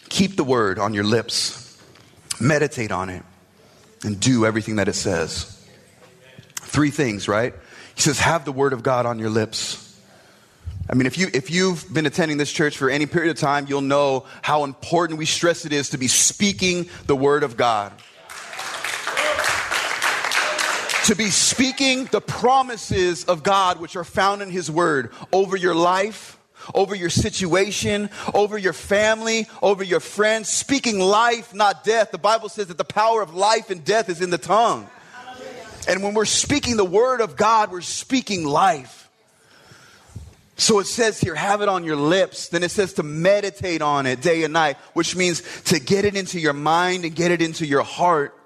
Keep 0.10 0.36
the 0.36 0.44
word 0.44 0.78
on 0.80 0.94
your 0.94 1.04
lips, 1.04 1.82
meditate 2.40 2.92
on 2.92 3.10
it, 3.10 3.24
and 4.04 4.20
do 4.20 4.46
everything 4.46 4.78
that 4.78 4.88
it 4.88 4.94
says. 4.94 5.58
Three 6.56 6.92
things, 6.92 7.28
right? 7.28 7.54
He 8.02 8.06
says, 8.06 8.18
have 8.18 8.46
the 8.46 8.52
word 8.52 8.74
of 8.74 8.82
God 8.82 9.06
on 9.06 9.20
your 9.20 9.30
lips. 9.30 9.96
I 10.90 10.96
mean, 10.96 11.06
if, 11.06 11.20
you, 11.20 11.28
if 11.36 11.52
you've 11.52 11.86
been 11.94 12.08
attending 12.08 12.40
this 12.40 12.52
church 12.52 12.76
for 12.76 12.90
any 12.90 13.06
period 13.06 13.30
of 13.30 13.38
time, 13.38 13.68
you'll 13.70 13.82
know 13.82 14.26
how 14.42 14.64
important 14.64 15.20
we 15.20 15.28
stress 15.28 15.66
it 15.66 15.72
is 15.72 15.92
to 15.92 16.00
be 16.00 16.08
speaking 16.08 16.90
the 17.06 17.16
word 17.16 17.44
of 17.44 17.58
God. 17.58 17.94
to 21.06 21.16
be 21.16 21.30
speaking 21.30 22.06
the 22.06 22.22
promises 22.22 23.24
of 23.26 23.44
God, 23.44 23.80
which 23.80 23.96
are 23.96 24.04
found 24.04 24.42
in 24.42 24.50
His 24.50 24.72
Word, 24.72 25.12
over 25.32 25.56
your 25.56 25.76
life, 25.76 26.40
over 26.74 26.96
your 26.96 27.12
situation, 27.12 28.10
over 28.34 28.58
your 28.58 28.74
family, 28.74 29.48
over 29.62 29.84
your 29.84 30.00
friends, 30.00 30.50
speaking 30.50 30.98
life, 30.98 31.54
not 31.54 31.84
death. 31.84 32.10
The 32.10 32.18
Bible 32.18 32.50
says 32.50 32.66
that 32.68 32.80
the 32.80 32.84
power 32.84 33.22
of 33.22 33.36
life 33.36 33.70
and 33.70 33.86
death 33.86 34.10
is 34.10 34.22
in 34.22 34.32
the 34.32 34.40
tongue. 34.40 34.90
And 35.88 36.04
when 36.04 36.14
we're 36.14 36.26
speaking 36.26 36.78
the 36.78 36.86
Word 36.86 37.22
of 37.22 37.36
God, 37.36 37.72
we're 37.72 37.82
speaking 37.82 38.46
life. 38.46 39.10
So 40.62 40.78
it 40.78 40.86
says 40.86 41.20
here, 41.20 41.34
have 41.34 41.62
it 41.62 41.70
on 41.70 41.84
your 41.84 41.96
lips. 41.96 42.50
Then 42.50 42.62
it 42.62 42.70
says 42.70 42.94
to 42.94 43.04
meditate 43.04 43.82
on 43.82 44.06
it 44.06 44.22
day 44.22 44.44
and 44.44 44.54
night, 44.54 44.78
which 44.94 45.16
means 45.16 45.42
to 45.64 45.80
get 45.80 46.06
it 46.06 46.16
into 46.16 46.40
your 46.40 46.54
mind 46.54 47.04
and 47.04 47.16
get 47.16 47.32
it 47.32 47.42
into 47.42 47.66
your 47.66 47.82
heart. 47.82 48.38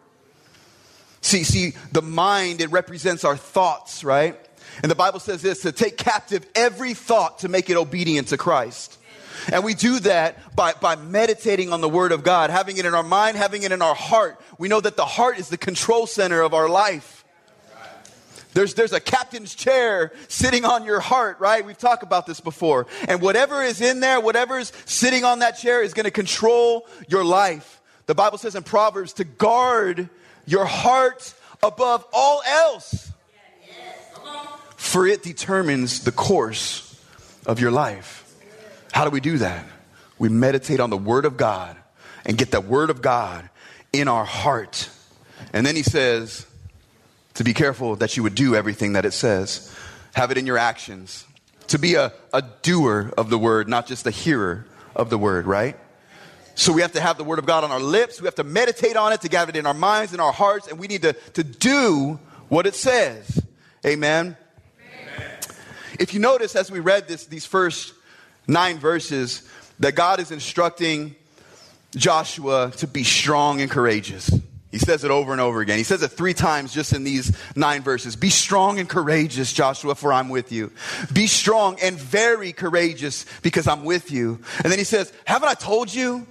See, 1.20 1.44
see, 1.44 1.74
the 1.92 2.01
mind, 2.01 2.62
it 2.62 2.72
represents 2.72 3.25
our 3.25 3.36
thoughts, 3.36 4.04
right? 4.06 4.39
And 4.82 4.89
the 4.89 4.96
Bible 4.96 5.20
says 5.20 5.42
this 5.42 5.63
to 5.63 5.74
take 5.74 5.98
captive 5.98 6.48
every 6.56 6.94
thought 6.94 7.39
to 7.39 7.50
make 7.50 7.70
it 7.70 7.75
obedient 7.75 8.30
to 8.30 8.38
Christ. 8.38 8.98
And 9.51 9.65
we 9.65 9.74
do 9.74 10.00
that 10.00 10.56
by, 10.56 10.72
by 10.72 10.96
meditating 10.96 11.74
on 11.74 11.82
the 11.82 11.89
Word 11.89 12.13
of 12.13 12.24
God, 12.24 12.50
having 12.50 12.77
it 12.77 12.86
in 12.86 12.94
our 12.94 13.04
mind, 13.04 13.36
having 13.36 13.63
it 13.63 13.74
in 13.74 13.82
our 13.82 13.94
heart. 13.94 14.39
We 14.58 14.70
know 14.70 14.80
that 14.80 14.96
the 14.96 15.06
heart 15.06 15.38
is 15.38 15.50
the 15.50 15.58
control 15.58 16.08
center 16.08 16.42
of 16.42 16.54
our 16.54 16.70
life. 16.70 17.25
There's, 18.56 18.74
there's 18.74 18.94
a 18.94 19.02
captain's 19.02 19.54
chair 19.54 20.14
sitting 20.30 20.64
on 20.64 20.86
your 20.86 21.02
heart, 21.02 21.42
right? 21.42 21.64
We've 21.66 21.78
talked 21.78 22.04
about 22.04 22.26
this 22.26 22.40
before. 22.40 22.88
And 23.10 23.22
whatever 23.22 23.62
is 23.62 23.82
in 23.82 24.00
there, 24.00 24.22
whatever's 24.22 24.72
sitting 24.86 25.26
on 25.26 25.40
that 25.40 25.58
chair 25.58 25.84
is 25.84 25.94
going 25.94 26.06
to 26.06 26.12
control 26.12 26.88
your 27.10 27.26
life. 27.26 27.82
The 28.06 28.16
Bible 28.16 28.38
says 28.38 28.56
in 28.56 28.64
Proverbs 28.64 29.12
to 29.14 29.26
guard 29.26 30.10
your 30.46 30.64
heart 30.64 31.34
above 31.62 32.06
all 32.14 32.42
else, 32.48 33.12
for 34.78 35.06
it 35.06 35.22
determines 35.22 36.06
the 36.06 36.14
course 36.14 36.98
of 37.46 37.60
your 37.60 37.72
life. 37.72 38.24
How 38.94 39.04
do 39.04 39.10
we 39.10 39.20
do 39.20 39.38
that? 39.40 39.66
We 40.18 40.30
meditate 40.30 40.80
on 40.80 40.90
the 40.90 40.98
Word 40.98 41.26
of 41.26 41.36
God 41.36 41.76
and 42.26 42.38
get 42.38 42.52
the 42.52 42.62
Word 42.62 42.90
of 42.90 43.02
God 43.02 43.50
in 43.92 44.08
our 44.08 44.24
heart. 44.24 44.90
And 45.52 45.66
then 45.66 45.76
he 45.76 45.84
says, 45.84 46.46
to 47.36 47.44
be 47.44 47.54
careful 47.54 47.96
that 47.98 48.18
you 48.18 48.24
would 48.24 48.36
do 48.36 48.56
everything 48.56 48.94
that 48.94 49.06
it 49.06 49.12
says. 49.12 49.74
Have 50.13 50.32
it 50.32 50.38
in 50.38 50.48
your 50.48 50.58
actions. 50.58 51.25
To 51.68 51.80
be 51.80 51.96
a, 51.96 52.13
a 52.34 52.42
doer 52.62 53.13
of 53.18 53.30
the 53.30 53.38
word, 53.38 53.68
not 53.68 53.88
just 53.88 54.06
a 54.08 54.12
hearer 54.12 54.65
of 54.96 55.10
the 55.10 55.18
word, 55.18 55.46
right? 55.46 55.77
So 56.56 56.72
we 56.72 56.82
have 56.82 56.94
to 56.94 57.01
have 57.01 57.18
the 57.18 57.24
word 57.24 57.39
of 57.39 57.46
God 57.46 57.63
on 57.63 57.72
our 57.72 57.80
lips. 57.80 58.22
We 58.22 58.25
have 58.25 58.36
to 58.36 58.44
meditate 58.44 58.96
on 58.96 59.12
it 59.12 59.22
to 59.22 59.30
gather 59.30 59.50
it 59.50 59.58
in 59.58 59.65
our 59.65 59.74
minds 59.74 60.13
and 60.13 60.22
our 60.22 60.32
hearts, 60.32 60.68
and 60.68 60.80
we 60.80 60.88
need 60.88 61.01
to, 61.01 61.13
to 61.34 61.44
do 61.44 62.20
what 62.48 62.65
it 62.65 62.75
says. 62.75 63.44
Amen. 63.86 64.38
Amen. 64.80 65.39
If 66.00 66.13
you 66.13 66.20
notice 66.22 66.56
as 66.56 66.72
we 66.72 66.80
read 66.80 67.08
this, 67.08 67.25
these 67.25 67.46
first 67.46 67.94
nine 68.48 68.80
verses, 68.80 69.48
that 69.80 69.96
God 69.96 70.22
is 70.22 70.32
instructing 70.32 71.15
Joshua 71.96 72.72
to 72.77 72.88
be 72.88 73.04
strong 73.04 73.60
and 73.60 73.70
courageous. 73.70 74.32
He 74.75 74.79
says 74.79 75.05
it 75.05 75.10
over 75.10 75.32
and 75.32 75.39
over 75.39 75.62
again. 75.62 75.77
He 75.77 75.86
says 75.86 76.03
it 76.03 76.10
three 76.10 76.34
times 76.34 76.74
just 76.74 76.91
in 76.91 77.05
these 77.05 77.32
nine 77.55 77.82
verses. 77.82 78.17
Be 78.17 78.29
strong 78.29 78.77
and 78.77 78.89
courageous, 78.89 79.53
Joshua, 79.53 79.96
for 79.96 80.12
I'm 80.12 80.27
with 80.27 80.51
you. 80.51 80.70
Be 81.13 81.27
strong 81.27 81.79
and 81.82 81.98
very 81.98 82.51
courageous 82.51 83.25
because 83.41 83.70
I'm 83.70 83.86
with 83.86 84.12
you. 84.12 84.38
And 84.62 84.70
then 84.70 84.77
he 84.77 84.84
says, 84.84 85.13
Haven't 85.24 85.48
I 85.48 85.53
told 85.53 85.94
you 85.94 86.27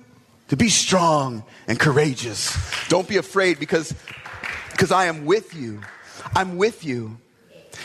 to 0.48 0.58
be 0.58 0.68
strong 0.68 1.42
and 1.66 1.80
courageous? 1.80 2.54
Don't 2.90 3.08
be 3.08 3.16
afraid 3.16 3.58
because, 3.58 3.94
because 4.72 4.92
I 4.92 5.06
am 5.06 5.24
with 5.24 5.54
you. 5.54 5.80
I'm 6.36 6.58
with 6.58 6.84
you. 6.84 7.16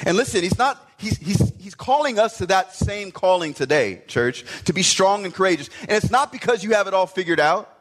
And 0.06 0.18
listen, 0.18 0.44
he's 0.44 0.58
not, 0.58 0.92
he's, 0.98 1.16
he's, 1.20 1.54
he's 1.58 1.74
calling 1.74 2.20
us 2.20 2.38
to 2.40 2.48
that 2.48 2.76
same 2.76 3.12
calling 3.12 3.54
today, 3.54 4.02
church, 4.08 4.44
to 4.66 4.74
be 4.74 4.84
strong 4.84 5.24
and 5.24 5.34
courageous. 5.34 5.70
And 5.84 5.92
it's 5.92 6.12
not 6.12 6.34
because 6.34 6.66
you 6.66 6.72
have 6.72 6.88
it 6.88 6.94
all 6.94 7.08
figured 7.08 7.40
out. 7.40 7.79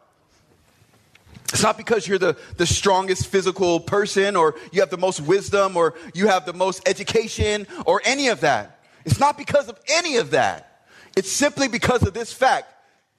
It's 1.53 1.63
not 1.63 1.79
because 1.79 2.07
you're 2.07 2.19
the, 2.19 2.37
the 2.57 2.67
strongest 2.67 3.27
physical 3.27 3.81
person 3.81 4.37
or 4.37 4.55
you 4.71 4.81
have 4.81 4.91
the 4.91 4.99
most 4.99 5.21
wisdom 5.21 5.77
or 5.77 5.95
you 6.13 6.29
have 6.29 6.45
the 6.45 6.53
most 6.53 6.87
education 6.87 7.67
or 7.87 8.03
any 8.05 8.29
of 8.29 8.41
that. 8.41 8.81
It's 9.05 9.19
not 9.19 9.39
because 9.39 9.69
of 9.69 9.79
any 9.89 10.19
of 10.19 10.33
that. 10.33 10.85
It's 11.17 11.33
simply 11.33 11.69
because 11.69 12.03
of 12.03 12.13
this 12.13 12.33
fact 12.33 12.73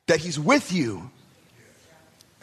that 0.05 0.19
He's 0.19 0.39
with 0.39 0.71
you. 0.71 1.09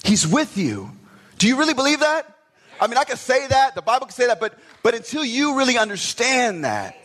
He's 0.02 0.26
with 0.26 0.57
you. 0.59 0.90
Do 1.38 1.47
you 1.47 1.57
really 1.57 1.75
believe 1.75 2.00
that? 2.00 2.33
I 2.81 2.88
mean, 2.88 2.99
I 2.99 3.05
can 3.05 3.16
say 3.16 3.47
that, 3.47 3.75
the 3.75 3.83
Bible 3.83 4.07
can 4.07 4.14
say 4.14 4.26
that, 4.26 4.40
but, 4.40 4.59
but 4.83 4.95
until 4.95 5.25
you 5.25 5.57
really 5.57 5.78
understand 5.78 6.64
that, 6.64 6.97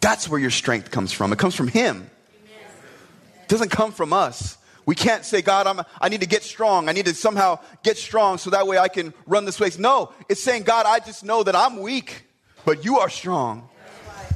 that's 0.00 0.28
where 0.28 0.38
your 0.38 0.50
strength 0.50 0.90
comes 0.90 1.12
from. 1.12 1.32
It 1.32 1.38
comes 1.38 1.54
from 1.54 1.68
Him. 1.68 2.10
It 3.42 3.48
doesn't 3.48 3.70
come 3.70 3.90
from 3.90 4.12
us. 4.12 4.58
We 4.86 4.94
can't 4.94 5.24
say, 5.24 5.40
God, 5.40 5.66
I'm, 5.66 5.80
I 6.00 6.08
need 6.08 6.20
to 6.20 6.26
get 6.26 6.42
strong. 6.42 6.88
I 6.88 6.92
need 6.92 7.06
to 7.06 7.14
somehow 7.14 7.58
get 7.82 7.96
strong 7.96 8.38
so 8.38 8.50
that 8.50 8.66
way 8.66 8.78
I 8.78 8.88
can 8.88 9.14
run 9.26 9.44
this 9.44 9.60
race. 9.60 9.78
No, 9.78 10.12
it's 10.28 10.42
saying, 10.42 10.64
God, 10.64 10.86
I 10.86 10.98
just 10.98 11.24
know 11.24 11.42
that 11.42 11.56
I'm 11.56 11.80
weak, 11.80 12.24
but 12.64 12.84
you 12.84 12.98
are 12.98 13.08
strong 13.08 13.68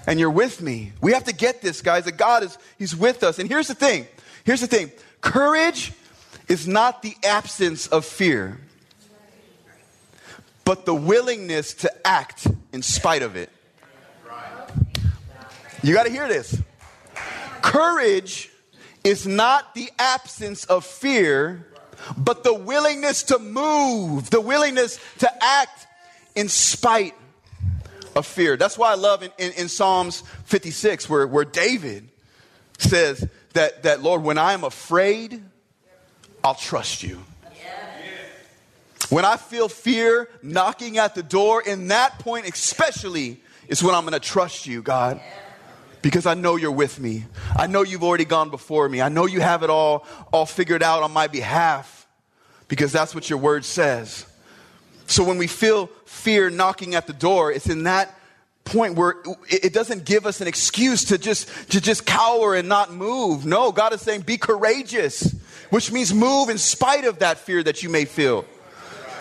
and 0.06 0.18
you're 0.18 0.30
with 0.30 0.62
me. 0.62 0.92
We 1.02 1.12
have 1.12 1.24
to 1.24 1.34
get 1.34 1.60
this, 1.60 1.82
guys, 1.82 2.04
that 2.06 2.16
God 2.16 2.42
is, 2.42 2.56
He's 2.78 2.96
with 2.96 3.22
us. 3.22 3.38
And 3.38 3.48
here's 3.48 3.68
the 3.68 3.74
thing 3.74 4.06
here's 4.44 4.62
the 4.62 4.66
thing 4.66 4.90
courage 5.20 5.92
is 6.48 6.66
not 6.66 7.02
the 7.02 7.14
absence 7.22 7.86
of 7.88 8.06
fear, 8.06 8.58
but 10.64 10.86
the 10.86 10.94
willingness 10.94 11.74
to 11.74 12.06
act 12.06 12.46
in 12.72 12.80
spite 12.80 13.22
of 13.22 13.36
it. 13.36 13.50
You 15.82 15.94
got 15.94 16.06
to 16.06 16.10
hear 16.10 16.26
this. 16.26 16.60
Courage 17.60 18.50
is 19.04 19.26
not 19.26 19.74
the 19.74 19.90
absence 19.98 20.64
of 20.64 20.84
fear, 20.84 21.66
but 22.16 22.44
the 22.44 22.54
willingness 22.54 23.24
to 23.24 23.38
move, 23.38 24.30
the 24.30 24.40
willingness 24.40 24.98
to 25.18 25.44
act 25.44 25.86
in 26.34 26.48
spite 26.48 27.14
of 28.14 28.26
fear. 28.26 28.56
That's 28.56 28.78
why 28.78 28.92
I 28.92 28.94
love 28.94 29.22
in, 29.22 29.30
in, 29.38 29.52
in 29.52 29.68
Psalms 29.68 30.22
56 30.44 31.08
where, 31.08 31.26
where 31.26 31.44
David 31.44 32.08
says 32.78 33.26
that, 33.54 33.82
that, 33.84 34.02
Lord, 34.02 34.22
when 34.22 34.38
I 34.38 34.52
am 34.52 34.64
afraid, 34.64 35.42
I'll 36.42 36.54
trust 36.54 37.02
you. 37.02 37.22
When 39.10 39.24
I 39.24 39.38
feel 39.38 39.68
fear 39.70 40.28
knocking 40.42 40.98
at 40.98 41.14
the 41.14 41.22
door, 41.22 41.62
in 41.62 41.88
that 41.88 42.18
point 42.18 42.46
especially, 42.46 43.40
is 43.66 43.82
when 43.82 43.94
I'm 43.94 44.02
going 44.02 44.12
to 44.12 44.20
trust 44.20 44.66
you, 44.66 44.82
God 44.82 45.20
because 46.08 46.24
I 46.24 46.32
know 46.32 46.56
you're 46.56 46.72
with 46.72 46.98
me. 46.98 47.26
I 47.54 47.66
know 47.66 47.82
you've 47.82 48.02
already 48.02 48.24
gone 48.24 48.48
before 48.48 48.88
me. 48.88 49.02
I 49.02 49.10
know 49.10 49.26
you 49.26 49.42
have 49.42 49.62
it 49.62 49.68
all, 49.68 50.06
all 50.32 50.46
figured 50.46 50.82
out 50.82 51.02
on 51.02 51.12
my 51.12 51.26
behalf 51.26 52.06
because 52.66 52.92
that's 52.92 53.14
what 53.14 53.28
your 53.28 53.38
word 53.38 53.62
says. 53.62 54.24
So 55.06 55.22
when 55.22 55.36
we 55.36 55.46
feel 55.46 55.90
fear 56.06 56.48
knocking 56.48 56.94
at 56.94 57.06
the 57.06 57.12
door, 57.12 57.52
it's 57.52 57.68
in 57.68 57.82
that 57.82 58.18
point 58.64 58.94
where 58.94 59.16
it 59.50 59.74
doesn't 59.74 60.06
give 60.06 60.24
us 60.24 60.40
an 60.40 60.48
excuse 60.48 61.04
to 61.04 61.18
just, 61.18 61.46
to 61.72 61.78
just 61.78 62.06
cower 62.06 62.54
and 62.54 62.70
not 62.70 62.90
move. 62.90 63.44
No, 63.44 63.70
God 63.70 63.92
is 63.92 64.00
saying 64.00 64.22
be 64.22 64.38
courageous, 64.38 65.36
which 65.68 65.92
means 65.92 66.14
move 66.14 66.48
in 66.48 66.56
spite 66.56 67.04
of 67.04 67.18
that 67.18 67.36
fear 67.36 67.62
that 67.62 67.82
you 67.82 67.90
may 67.90 68.06
feel. 68.06 68.46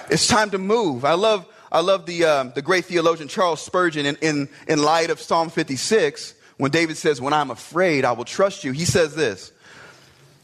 It's 0.10 0.26
time 0.26 0.52
to 0.52 0.58
move. 0.58 1.04
I 1.04 1.16
love, 1.16 1.46
I 1.70 1.82
love 1.82 2.06
the, 2.06 2.24
um, 2.24 2.54
the 2.56 2.62
great 2.62 2.86
theologian 2.86 3.28
Charles 3.28 3.60
Spurgeon 3.60 4.06
in, 4.06 4.16
in, 4.22 4.50
in 4.70 4.82
light 4.82 5.10
of 5.10 5.20
Psalm 5.20 5.50
56 5.50 6.36
when 6.58 6.72
David 6.72 6.98
says, 6.98 7.22
When 7.22 7.34
I'm 7.34 7.52
afraid, 7.52 8.06
I 8.06 8.12
will 8.12 8.26
trust 8.26 8.64
you, 8.64 8.72
he 8.72 8.86
says 8.86 9.16
this. 9.16 9.52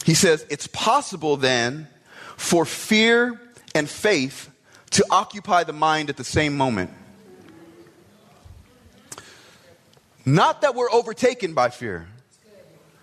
He 0.06 0.14
says, 0.14 0.46
It's 0.50 0.68
possible 0.68 1.38
then 1.38 1.88
for 2.38 2.66
fear 2.66 3.40
and 3.76 3.90
faith 3.90 4.50
to 4.92 5.06
occupy 5.10 5.64
the 5.64 5.74
mind 5.74 6.10
at 6.10 6.18
the 6.18 6.24
same 6.24 6.56
moment. 6.56 6.92
Not 10.26 10.62
that 10.62 10.76
we're 10.76 10.92
overtaken 10.92 11.54
by 11.54 11.70
fear, 11.70 12.08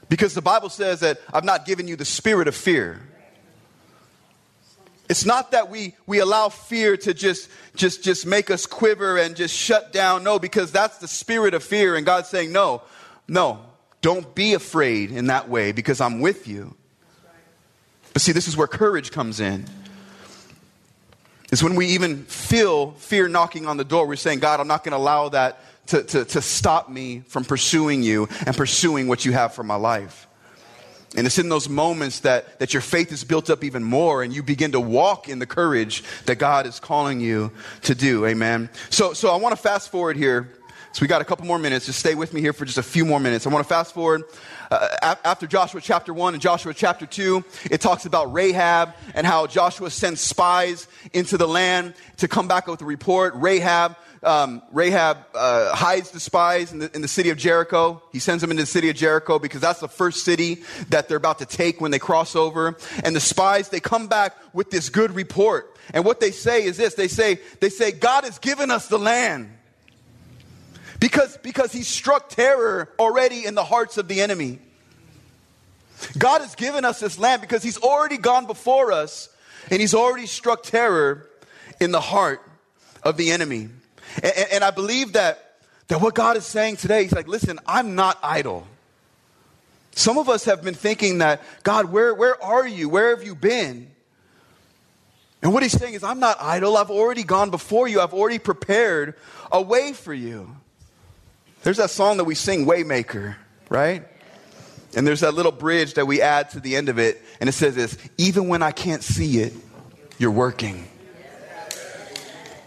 because 0.08 0.34
the 0.34 0.42
Bible 0.42 0.70
says 0.70 1.00
that 1.00 1.20
I've 1.32 1.44
not 1.44 1.66
given 1.66 1.86
you 1.86 1.96
the 1.96 2.04
spirit 2.04 2.48
of 2.48 2.54
fear. 2.54 3.00
It's 5.08 5.26
not 5.26 5.50
that 5.50 5.68
we, 5.68 5.96
we 6.06 6.20
allow 6.20 6.50
fear 6.50 6.96
to 6.98 7.12
just, 7.12 7.50
just, 7.74 8.04
just 8.04 8.24
make 8.24 8.48
us 8.48 8.64
quiver 8.64 9.18
and 9.18 9.34
just 9.34 9.54
shut 9.54 9.92
down. 9.92 10.22
No, 10.22 10.38
because 10.38 10.70
that's 10.70 10.98
the 10.98 11.08
spirit 11.08 11.52
of 11.52 11.64
fear. 11.64 11.96
And 11.96 12.06
God's 12.06 12.28
saying, 12.28 12.52
no, 12.52 12.82
no, 13.30 13.60
don't 14.00 14.34
be 14.34 14.54
afraid 14.54 15.12
in 15.12 15.28
that 15.28 15.48
way 15.48 15.70
because 15.70 16.00
I'm 16.00 16.20
with 16.20 16.48
you. 16.48 16.74
But 18.12 18.22
see, 18.22 18.32
this 18.32 18.48
is 18.48 18.56
where 18.56 18.66
courage 18.66 19.12
comes 19.12 19.38
in. 19.38 19.66
It's 21.52 21.62
when 21.62 21.76
we 21.76 21.86
even 21.86 22.24
feel 22.24 22.90
fear 22.92 23.28
knocking 23.28 23.66
on 23.66 23.76
the 23.76 23.84
door, 23.84 24.08
we're 24.08 24.16
saying, 24.16 24.40
God, 24.40 24.58
I'm 24.58 24.66
not 24.66 24.82
going 24.82 24.92
to 24.92 24.98
allow 24.98 25.28
that 25.28 25.60
to, 25.86 26.02
to, 26.02 26.24
to 26.24 26.42
stop 26.42 26.88
me 26.88 27.20
from 27.20 27.44
pursuing 27.44 28.02
you 28.02 28.28
and 28.46 28.56
pursuing 28.56 29.06
what 29.06 29.24
you 29.24 29.30
have 29.30 29.54
for 29.54 29.62
my 29.62 29.76
life. 29.76 30.26
And 31.16 31.24
it's 31.24 31.38
in 31.38 31.48
those 31.48 31.68
moments 31.68 32.20
that, 32.20 32.58
that 32.58 32.72
your 32.74 32.80
faith 32.80 33.12
is 33.12 33.22
built 33.22 33.48
up 33.48 33.62
even 33.62 33.84
more 33.84 34.24
and 34.24 34.34
you 34.34 34.42
begin 34.42 34.72
to 34.72 34.80
walk 34.80 35.28
in 35.28 35.38
the 35.38 35.46
courage 35.46 36.02
that 36.26 36.36
God 36.36 36.66
is 36.66 36.80
calling 36.80 37.20
you 37.20 37.52
to 37.82 37.94
do. 37.94 38.26
Amen. 38.26 38.70
So, 38.90 39.12
so 39.12 39.30
I 39.30 39.36
want 39.36 39.54
to 39.54 39.60
fast 39.60 39.90
forward 39.90 40.16
here. 40.16 40.48
So 40.92 41.02
we 41.02 41.06
got 41.06 41.22
a 41.22 41.24
couple 41.24 41.46
more 41.46 41.58
minutes. 41.58 41.86
Just 41.86 42.00
stay 42.00 42.16
with 42.16 42.32
me 42.32 42.40
here 42.40 42.52
for 42.52 42.64
just 42.64 42.78
a 42.78 42.82
few 42.82 43.04
more 43.04 43.20
minutes. 43.20 43.46
I 43.46 43.50
want 43.50 43.64
to 43.64 43.68
fast 43.68 43.94
forward. 43.94 44.24
Uh, 44.72 45.14
after 45.24 45.46
Joshua 45.46 45.80
chapter 45.80 46.12
1 46.12 46.34
and 46.34 46.42
Joshua 46.42 46.74
chapter 46.74 47.06
2, 47.06 47.44
it 47.70 47.80
talks 47.80 48.06
about 48.06 48.32
Rahab 48.32 48.94
and 49.14 49.24
how 49.24 49.46
Joshua 49.46 49.90
sends 49.90 50.20
spies 50.20 50.88
into 51.12 51.36
the 51.36 51.46
land 51.46 51.94
to 52.16 52.26
come 52.26 52.48
back 52.48 52.66
with 52.66 52.82
a 52.82 52.84
report. 52.84 53.34
Rahab 53.36 53.96
um, 54.22 54.62
Rahab 54.70 55.18
uh, 55.34 55.74
hides 55.74 56.10
the 56.10 56.20
spies 56.20 56.72
in 56.72 56.80
the, 56.80 56.94
in 56.94 57.00
the 57.00 57.08
city 57.08 57.30
of 57.30 57.38
Jericho. 57.38 58.02
He 58.12 58.18
sends 58.18 58.42
them 58.42 58.50
into 58.50 58.64
the 58.64 58.66
city 58.66 58.90
of 58.90 58.96
Jericho 58.96 59.38
because 59.38 59.62
that's 59.62 59.80
the 59.80 59.88
first 59.88 60.24
city 60.24 60.62
that 60.90 61.08
they're 61.08 61.16
about 61.16 61.38
to 61.38 61.46
take 61.46 61.80
when 61.80 61.90
they 61.90 61.98
cross 61.98 62.36
over. 62.36 62.76
And 63.02 63.16
the 63.16 63.20
spies, 63.20 63.70
they 63.70 63.80
come 63.80 64.08
back 64.08 64.36
with 64.52 64.70
this 64.70 64.90
good 64.90 65.12
report. 65.12 65.78
And 65.94 66.04
what 66.04 66.20
they 66.20 66.32
say 66.32 66.64
is 66.64 66.76
this 66.76 66.94
they 66.94 67.08
say, 67.08 67.38
they 67.60 67.70
say, 67.70 67.92
God 67.92 68.24
has 68.24 68.38
given 68.38 68.70
us 68.70 68.88
the 68.88 68.98
land. 68.98 69.50
Because, 71.00 71.38
because 71.38 71.72
he 71.72 71.82
struck 71.82 72.28
terror 72.28 72.88
already 72.98 73.46
in 73.46 73.54
the 73.54 73.64
hearts 73.64 73.96
of 73.96 74.06
the 74.06 74.20
enemy. 74.20 74.58
God 76.16 76.42
has 76.42 76.54
given 76.54 76.84
us 76.84 77.00
this 77.00 77.18
land 77.18 77.40
because 77.40 77.62
he's 77.62 77.78
already 77.78 78.18
gone 78.18 78.46
before 78.46 78.92
us 78.92 79.28
and 79.70 79.80
he's 79.80 79.94
already 79.94 80.26
struck 80.26 80.62
terror 80.62 81.28
in 81.80 81.90
the 81.90 82.00
heart 82.00 82.42
of 83.02 83.16
the 83.16 83.30
enemy. 83.30 83.70
And, 84.22 84.46
and 84.52 84.64
I 84.64 84.70
believe 84.70 85.14
that, 85.14 85.56
that 85.88 86.00
what 86.00 86.14
God 86.14 86.36
is 86.36 86.44
saying 86.44 86.76
today, 86.76 87.02
He's 87.02 87.12
like, 87.12 87.28
listen, 87.28 87.58
I'm 87.66 87.94
not 87.94 88.18
idle. 88.22 88.66
Some 89.92 90.18
of 90.18 90.28
us 90.28 90.44
have 90.44 90.62
been 90.62 90.74
thinking 90.74 91.18
that, 91.18 91.42
God, 91.62 91.86
where, 91.86 92.14
where 92.14 92.42
are 92.42 92.66
you? 92.66 92.88
Where 92.88 93.14
have 93.14 93.24
you 93.24 93.34
been? 93.34 93.90
And 95.42 95.52
what 95.54 95.62
he's 95.62 95.72
saying 95.72 95.94
is, 95.94 96.04
I'm 96.04 96.20
not 96.20 96.36
idle. 96.40 96.76
I've 96.76 96.90
already 96.90 97.24
gone 97.24 97.50
before 97.50 97.88
you. 97.88 98.00
I've 98.00 98.12
already 98.12 98.38
prepared 98.38 99.14
a 99.50 99.60
way 99.60 99.92
for 99.92 100.12
you. 100.12 100.54
There's 101.62 101.76
that 101.76 101.90
song 101.90 102.16
that 102.16 102.24
we 102.24 102.34
sing, 102.34 102.64
Waymaker, 102.64 103.36
right? 103.68 104.06
And 104.96 105.06
there's 105.06 105.20
that 105.20 105.34
little 105.34 105.52
bridge 105.52 105.94
that 105.94 106.06
we 106.06 106.20
add 106.20 106.50
to 106.50 106.60
the 106.60 106.74
end 106.74 106.88
of 106.88 106.98
it. 106.98 107.20
And 107.38 107.48
it 107.48 107.52
says 107.52 107.74
this 107.74 107.96
Even 108.18 108.48
when 108.48 108.62
I 108.62 108.72
can't 108.72 109.02
see 109.02 109.40
it, 109.40 109.52
you're 110.18 110.30
working. 110.30 110.86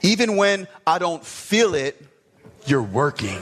Even 0.01 0.35
when 0.35 0.67
I 0.85 0.99
don't 0.99 1.25
feel 1.25 1.75
it, 1.75 2.01
you're 2.65 2.83
working. 2.83 3.41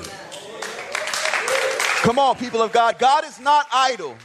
Come 2.01 2.17
on, 2.17 2.35
people 2.37 2.61
of 2.61 2.71
God. 2.71 2.97
God 2.97 3.25
is 3.25 3.39
not 3.39 3.67
idle. 3.71 4.15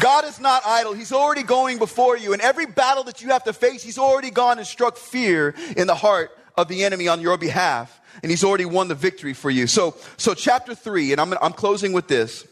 God 0.00 0.24
is 0.24 0.38
not 0.38 0.62
idle. 0.64 0.92
He's 0.92 1.12
already 1.12 1.42
going 1.42 1.78
before 1.78 2.16
you. 2.16 2.32
And 2.32 2.40
every 2.42 2.66
battle 2.66 3.02
that 3.04 3.22
you 3.22 3.30
have 3.30 3.44
to 3.44 3.52
face, 3.52 3.82
He's 3.82 3.98
already 3.98 4.30
gone 4.30 4.58
and 4.58 4.66
struck 4.66 4.96
fear 4.96 5.54
in 5.76 5.86
the 5.86 5.94
heart 5.94 6.36
of 6.60 6.68
the 6.68 6.84
enemy 6.84 7.08
on 7.08 7.20
your 7.20 7.36
behalf. 7.36 8.00
And 8.22 8.30
He's 8.30 8.44
already 8.44 8.64
won 8.64 8.88
the 8.88 8.94
victory 8.94 9.34
for 9.34 9.50
you. 9.50 9.66
So, 9.66 9.96
so 10.16 10.34
chapter 10.34 10.74
three, 10.74 11.12
and 11.12 11.20
I'm, 11.20 11.34
I'm 11.40 11.52
closing 11.52 11.92
with 11.92 12.08
this. 12.08 12.46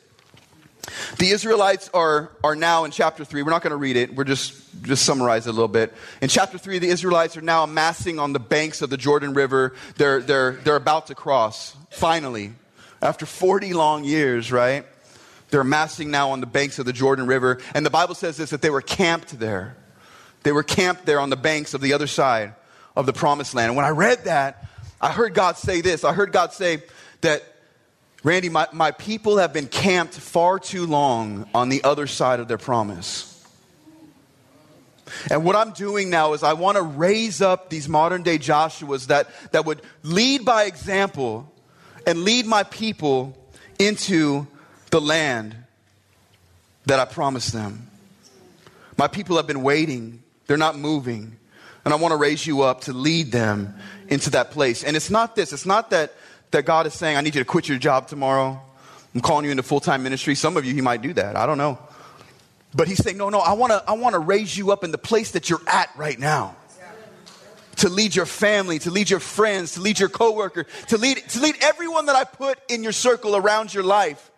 The 1.18 1.30
Israelites 1.30 1.90
are, 1.92 2.30
are 2.42 2.56
now 2.56 2.84
in 2.84 2.90
chapter 2.90 3.24
3. 3.24 3.42
We're 3.42 3.50
not 3.50 3.62
going 3.62 3.72
to 3.72 3.76
read 3.76 3.96
it. 3.96 4.14
We're 4.14 4.24
just, 4.24 4.54
just 4.82 5.04
summarize 5.04 5.46
it 5.46 5.50
a 5.50 5.52
little 5.52 5.68
bit. 5.68 5.92
In 6.22 6.28
chapter 6.28 6.58
3, 6.58 6.78
the 6.78 6.88
Israelites 6.88 7.36
are 7.36 7.42
now 7.42 7.64
amassing 7.64 8.18
on 8.18 8.32
the 8.32 8.38
banks 8.38 8.82
of 8.82 8.90
the 8.90 8.96
Jordan 8.96 9.34
River. 9.34 9.74
They're, 9.96 10.20
they're, 10.20 10.52
they're 10.52 10.76
about 10.76 11.08
to 11.08 11.14
cross, 11.14 11.76
finally. 11.90 12.52
After 13.02 13.26
40 13.26 13.74
long 13.74 14.04
years, 14.04 14.50
right? 14.50 14.86
They're 15.50 15.60
amassing 15.60 16.10
now 16.10 16.30
on 16.30 16.40
the 16.40 16.46
banks 16.46 16.78
of 16.78 16.86
the 16.86 16.92
Jordan 16.92 17.26
River. 17.26 17.60
And 17.74 17.84
the 17.84 17.90
Bible 17.90 18.14
says 18.14 18.36
this 18.36 18.50
that 18.50 18.62
they 18.62 18.70
were 18.70 18.82
camped 18.82 19.38
there. 19.38 19.76
They 20.42 20.52
were 20.52 20.62
camped 20.62 21.06
there 21.06 21.20
on 21.20 21.30
the 21.30 21.36
banks 21.36 21.74
of 21.74 21.80
the 21.80 21.92
other 21.92 22.06
side 22.06 22.54
of 22.98 23.06
the 23.06 23.12
promised 23.12 23.54
land. 23.54 23.68
And 23.68 23.76
when 23.76 23.86
I 23.86 23.90
read 23.90 24.24
that, 24.24 24.66
I 25.00 25.12
heard 25.12 25.32
God 25.32 25.56
say 25.56 25.80
this. 25.80 26.02
I 26.02 26.12
heard 26.12 26.32
God 26.32 26.52
say 26.52 26.82
that 27.20 27.44
Randy, 28.24 28.48
my, 28.48 28.66
my 28.72 28.90
people 28.90 29.38
have 29.38 29.52
been 29.52 29.68
camped 29.68 30.14
far 30.14 30.58
too 30.58 30.84
long 30.84 31.48
on 31.54 31.68
the 31.68 31.84
other 31.84 32.08
side 32.08 32.40
of 32.40 32.48
their 32.48 32.58
promise. 32.58 33.34
And 35.30 35.44
what 35.44 35.54
I'm 35.54 35.70
doing 35.70 36.10
now 36.10 36.32
is 36.32 36.42
I 36.42 36.54
want 36.54 36.76
to 36.76 36.82
raise 36.82 37.40
up 37.40 37.70
these 37.70 37.88
modern 37.88 38.24
day 38.24 38.36
Joshuas 38.36 39.06
that, 39.06 39.28
that 39.52 39.64
would 39.64 39.80
lead 40.02 40.44
by 40.44 40.64
example 40.64 41.50
and 42.04 42.24
lead 42.24 42.46
my 42.46 42.64
people 42.64 43.38
into 43.78 44.48
the 44.90 45.00
land 45.00 45.54
that 46.86 46.98
I 46.98 47.04
promised 47.04 47.52
them. 47.52 47.88
My 48.96 49.06
people 49.06 49.36
have 49.36 49.46
been 49.46 49.62
waiting, 49.62 50.20
they're 50.48 50.56
not 50.56 50.76
moving. 50.76 51.36
And 51.88 51.94
I 51.94 51.96
want 51.96 52.12
to 52.12 52.16
raise 52.16 52.46
you 52.46 52.60
up 52.60 52.82
to 52.82 52.92
lead 52.92 53.32
them 53.32 53.74
into 54.08 54.28
that 54.32 54.50
place. 54.50 54.84
And 54.84 54.94
it's 54.94 55.08
not 55.08 55.34
this, 55.34 55.54
it's 55.54 55.64
not 55.64 55.88
that 55.88 56.12
that 56.50 56.66
God 56.66 56.86
is 56.86 56.92
saying, 56.92 57.16
I 57.16 57.22
need 57.22 57.34
you 57.34 57.40
to 57.40 57.46
quit 57.46 57.66
your 57.66 57.78
job 57.78 58.08
tomorrow. 58.08 58.60
I'm 59.14 59.22
calling 59.22 59.46
you 59.46 59.50
into 59.50 59.62
full 59.62 59.80
time 59.80 60.02
ministry. 60.02 60.34
Some 60.34 60.58
of 60.58 60.66
you, 60.66 60.74
He 60.74 60.82
might 60.82 61.00
do 61.00 61.14
that. 61.14 61.34
I 61.34 61.46
don't 61.46 61.56
know. 61.56 61.78
But 62.74 62.88
He's 62.88 63.02
saying, 63.02 63.16
No, 63.16 63.30
no, 63.30 63.38
I 63.38 63.54
want 63.54 63.72
to 63.72 63.82
I 63.88 63.92
wanna 63.92 64.18
raise 64.18 64.54
you 64.54 64.70
up 64.70 64.84
in 64.84 64.90
the 64.90 64.98
place 64.98 65.30
that 65.30 65.48
you're 65.48 65.62
at 65.66 65.88
right 65.96 66.18
now. 66.18 66.56
To 67.76 67.88
lead 67.88 68.14
your 68.14 68.26
family, 68.26 68.78
to 68.80 68.90
lead 68.90 69.08
your 69.08 69.20
friends, 69.20 69.72
to 69.72 69.80
lead 69.80 69.98
your 69.98 70.10
coworker, 70.10 70.66
to 70.88 70.98
lead, 70.98 71.16
to 71.30 71.40
lead 71.40 71.56
everyone 71.62 72.04
that 72.04 72.16
I 72.16 72.24
put 72.24 72.58
in 72.68 72.82
your 72.82 72.92
circle 72.92 73.34
around 73.34 73.72
your 73.72 73.82
life. 73.82 74.30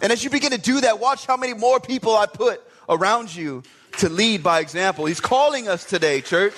And 0.00 0.12
as 0.12 0.22
you 0.22 0.30
begin 0.30 0.52
to 0.52 0.58
do 0.58 0.80
that, 0.82 1.00
watch 1.00 1.26
how 1.26 1.36
many 1.36 1.54
more 1.54 1.80
people 1.80 2.14
I 2.14 2.26
put 2.26 2.62
around 2.88 3.34
you 3.34 3.64
to 3.98 4.08
lead 4.08 4.44
by 4.44 4.60
example. 4.60 5.06
He's 5.06 5.20
calling 5.20 5.68
us 5.68 5.84
today, 5.84 6.20
church. 6.20 6.54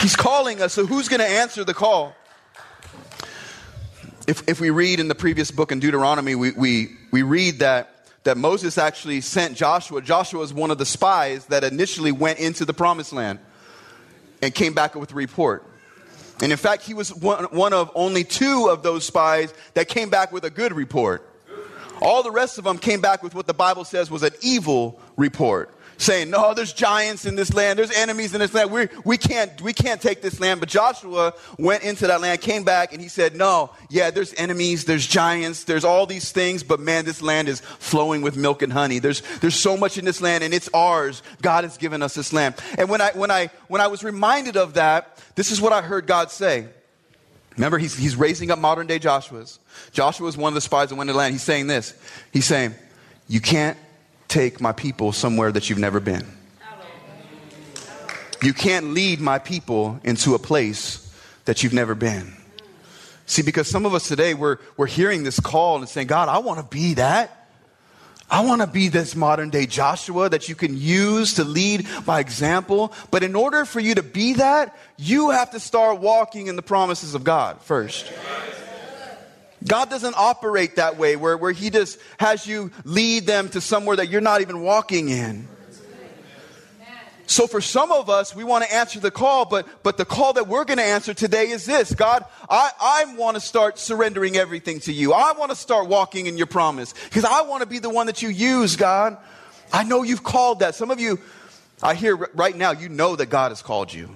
He's 0.00 0.16
calling 0.16 0.60
us. 0.60 0.72
So 0.72 0.86
who's 0.86 1.08
going 1.08 1.20
to 1.20 1.28
answer 1.28 1.64
the 1.64 1.74
call? 1.74 2.14
if, 4.26 4.42
if 4.48 4.60
we 4.60 4.70
read 4.70 5.00
in 5.00 5.08
the 5.08 5.14
previous 5.14 5.50
book 5.50 5.72
in 5.72 5.80
Deuteronomy, 5.80 6.34
we, 6.34 6.52
we, 6.52 6.96
we 7.10 7.22
read 7.22 7.58
that, 7.58 8.08
that 8.24 8.36
Moses 8.36 8.78
actually 8.78 9.20
sent 9.20 9.56
Joshua. 9.56 10.00
Joshua 10.00 10.40
was 10.40 10.54
one 10.54 10.70
of 10.70 10.78
the 10.78 10.86
spies 10.86 11.46
that 11.46 11.64
initially 11.64 12.12
went 12.12 12.38
into 12.38 12.64
the 12.64 12.72
promised 12.72 13.12
land 13.12 13.38
and 14.40 14.54
came 14.54 14.72
back 14.72 14.94
with 14.94 15.12
a 15.12 15.14
report. 15.14 15.64
And 16.40 16.50
in 16.50 16.58
fact, 16.58 16.82
he 16.82 16.94
was 16.94 17.14
one, 17.14 17.44
one 17.44 17.72
of 17.72 17.90
only 17.94 18.24
two 18.24 18.68
of 18.68 18.82
those 18.82 19.04
spies 19.04 19.52
that 19.74 19.88
came 19.88 20.10
back 20.10 20.32
with 20.32 20.44
a 20.44 20.50
good 20.50 20.72
report. 20.72 21.28
All 22.00 22.22
the 22.22 22.30
rest 22.30 22.58
of 22.58 22.64
them 22.64 22.78
came 22.78 23.00
back 23.00 23.22
with 23.22 23.34
what 23.34 23.46
the 23.46 23.54
Bible 23.54 23.84
says 23.84 24.10
was 24.10 24.22
an 24.22 24.32
evil 24.42 25.00
report 25.16 25.73
saying, 25.98 26.30
no, 26.30 26.54
there's 26.54 26.72
giants 26.72 27.26
in 27.26 27.36
this 27.36 27.54
land. 27.54 27.78
There's 27.78 27.90
enemies 27.90 28.34
in 28.34 28.40
this 28.40 28.54
land. 28.54 28.70
we 28.70 28.88
we, 29.04 29.16
can't, 29.16 29.60
we 29.60 29.72
can't 29.72 30.00
take 30.00 30.22
this 30.22 30.40
land. 30.40 30.60
But 30.60 30.68
Joshua 30.68 31.34
went 31.58 31.82
into 31.82 32.06
that 32.06 32.20
land, 32.20 32.40
came 32.40 32.64
back, 32.64 32.92
and 32.92 33.00
he 33.00 33.08
said, 33.08 33.36
no, 33.36 33.70
yeah, 33.90 34.10
there's 34.10 34.34
enemies, 34.34 34.84
there's 34.84 35.06
giants, 35.06 35.64
there's 35.64 35.84
all 35.84 36.06
these 36.06 36.32
things, 36.32 36.62
but 36.62 36.80
man, 36.80 37.04
this 37.04 37.22
land 37.22 37.48
is 37.48 37.60
flowing 37.60 38.22
with 38.22 38.36
milk 38.36 38.62
and 38.62 38.72
honey. 38.72 38.98
There's, 38.98 39.22
there's 39.38 39.54
so 39.54 39.76
much 39.76 39.98
in 39.98 40.04
this 40.04 40.20
land, 40.20 40.44
and 40.44 40.52
it's 40.52 40.68
ours. 40.74 41.22
God 41.42 41.64
has 41.64 41.76
given 41.76 42.02
us 42.02 42.14
this 42.14 42.32
land. 42.32 42.54
And 42.78 42.88
when 42.88 43.00
I, 43.00 43.10
when 43.12 43.30
I, 43.30 43.50
when 43.68 43.80
I 43.80 43.86
was 43.86 44.02
reminded 44.02 44.56
of 44.56 44.74
that, 44.74 45.22
this 45.34 45.50
is 45.50 45.60
what 45.60 45.72
I 45.72 45.82
heard 45.82 46.06
God 46.06 46.30
say. 46.30 46.68
Remember, 47.56 47.78
he's, 47.78 47.96
he's 47.96 48.16
raising 48.16 48.50
up 48.50 48.58
modern 48.58 48.86
day 48.86 48.98
Joshua's. 48.98 49.58
Joshua 49.92 50.28
is 50.28 50.36
one 50.36 50.50
of 50.50 50.54
the 50.54 50.60
spies 50.60 50.88
that 50.88 50.96
went 50.96 51.08
to 51.08 51.12
the 51.12 51.18
land. 51.18 51.32
He's 51.32 51.42
saying 51.42 51.68
this. 51.68 51.94
He's 52.32 52.46
saying, 52.46 52.74
You 53.28 53.40
can't 53.40 53.78
take 54.34 54.60
my 54.60 54.72
people 54.72 55.12
somewhere 55.12 55.52
that 55.52 55.70
you've 55.70 55.78
never 55.78 56.00
been. 56.00 56.26
You 58.42 58.52
can't 58.52 58.86
lead 58.86 59.20
my 59.20 59.38
people 59.38 60.00
into 60.02 60.34
a 60.34 60.40
place 60.40 61.00
that 61.44 61.62
you've 61.62 61.72
never 61.72 61.94
been. 61.94 62.34
See, 63.26 63.42
because 63.42 63.70
some 63.70 63.86
of 63.86 63.94
us 63.94 64.08
today, 64.08 64.34
we're, 64.34 64.58
we're 64.76 64.88
hearing 64.88 65.22
this 65.22 65.38
call 65.38 65.76
and 65.76 65.88
saying, 65.88 66.08
God, 66.08 66.28
I 66.28 66.38
want 66.38 66.58
to 66.58 66.66
be 66.66 66.94
that. 66.94 67.48
I 68.28 68.44
want 68.44 68.60
to 68.60 68.66
be 68.66 68.88
this 68.88 69.14
modern 69.14 69.50
day 69.50 69.66
Joshua 69.66 70.28
that 70.28 70.48
you 70.48 70.56
can 70.56 70.76
use 70.76 71.34
to 71.34 71.44
lead 71.44 71.86
by 72.04 72.18
example. 72.18 72.92
But 73.12 73.22
in 73.22 73.36
order 73.36 73.64
for 73.64 73.78
you 73.78 73.94
to 73.94 74.02
be 74.02 74.34
that, 74.34 74.76
you 74.98 75.30
have 75.30 75.52
to 75.52 75.60
start 75.60 76.00
walking 76.00 76.48
in 76.48 76.56
the 76.56 76.62
promises 76.62 77.14
of 77.14 77.22
God 77.22 77.62
first. 77.62 78.12
God 79.66 79.88
doesn't 79.90 80.14
operate 80.16 80.76
that 80.76 80.98
way 80.98 81.16
where, 81.16 81.36
where 81.36 81.52
He 81.52 81.70
just 81.70 81.98
has 82.18 82.46
you 82.46 82.70
lead 82.84 83.26
them 83.26 83.48
to 83.50 83.60
somewhere 83.60 83.96
that 83.96 84.08
you're 84.08 84.20
not 84.20 84.40
even 84.40 84.60
walking 84.60 85.08
in. 85.08 85.48
So 87.26 87.46
for 87.46 87.60
some 87.60 87.90
of 87.90 88.10
us, 88.10 88.36
we 88.36 88.44
want 88.44 88.64
to 88.64 88.74
answer 88.74 89.00
the 89.00 89.10
call, 89.10 89.46
but, 89.46 89.66
but 89.82 89.96
the 89.96 90.04
call 90.04 90.34
that 90.34 90.46
we're 90.46 90.64
going 90.64 90.78
to 90.78 90.84
answer 90.84 91.14
today 91.14 91.48
is 91.48 91.64
this. 91.64 91.94
God, 91.94 92.24
I, 92.50 92.70
I 92.78 93.14
want 93.16 93.36
to 93.36 93.40
start 93.40 93.78
surrendering 93.78 94.36
everything 94.36 94.80
to 94.80 94.92
you. 94.92 95.14
I 95.14 95.32
want 95.32 95.50
to 95.50 95.56
start 95.56 95.88
walking 95.88 96.26
in 96.26 96.36
your 96.36 96.46
promise 96.46 96.92
because 96.92 97.24
I 97.24 97.42
want 97.42 97.62
to 97.62 97.66
be 97.66 97.78
the 97.78 97.88
one 97.88 98.06
that 98.06 98.20
you 98.20 98.28
use, 98.28 98.76
God. 98.76 99.16
I 99.72 99.84
know 99.84 100.02
you've 100.02 100.22
called 100.22 100.60
that. 100.60 100.74
Some 100.74 100.90
of 100.90 101.00
you, 101.00 101.18
I 101.82 101.94
hear 101.94 102.14
right 102.14 102.54
now, 102.54 102.72
you 102.72 102.90
know 102.90 103.16
that 103.16 103.26
God 103.26 103.50
has 103.50 103.62
called 103.62 103.92
you. 103.92 104.10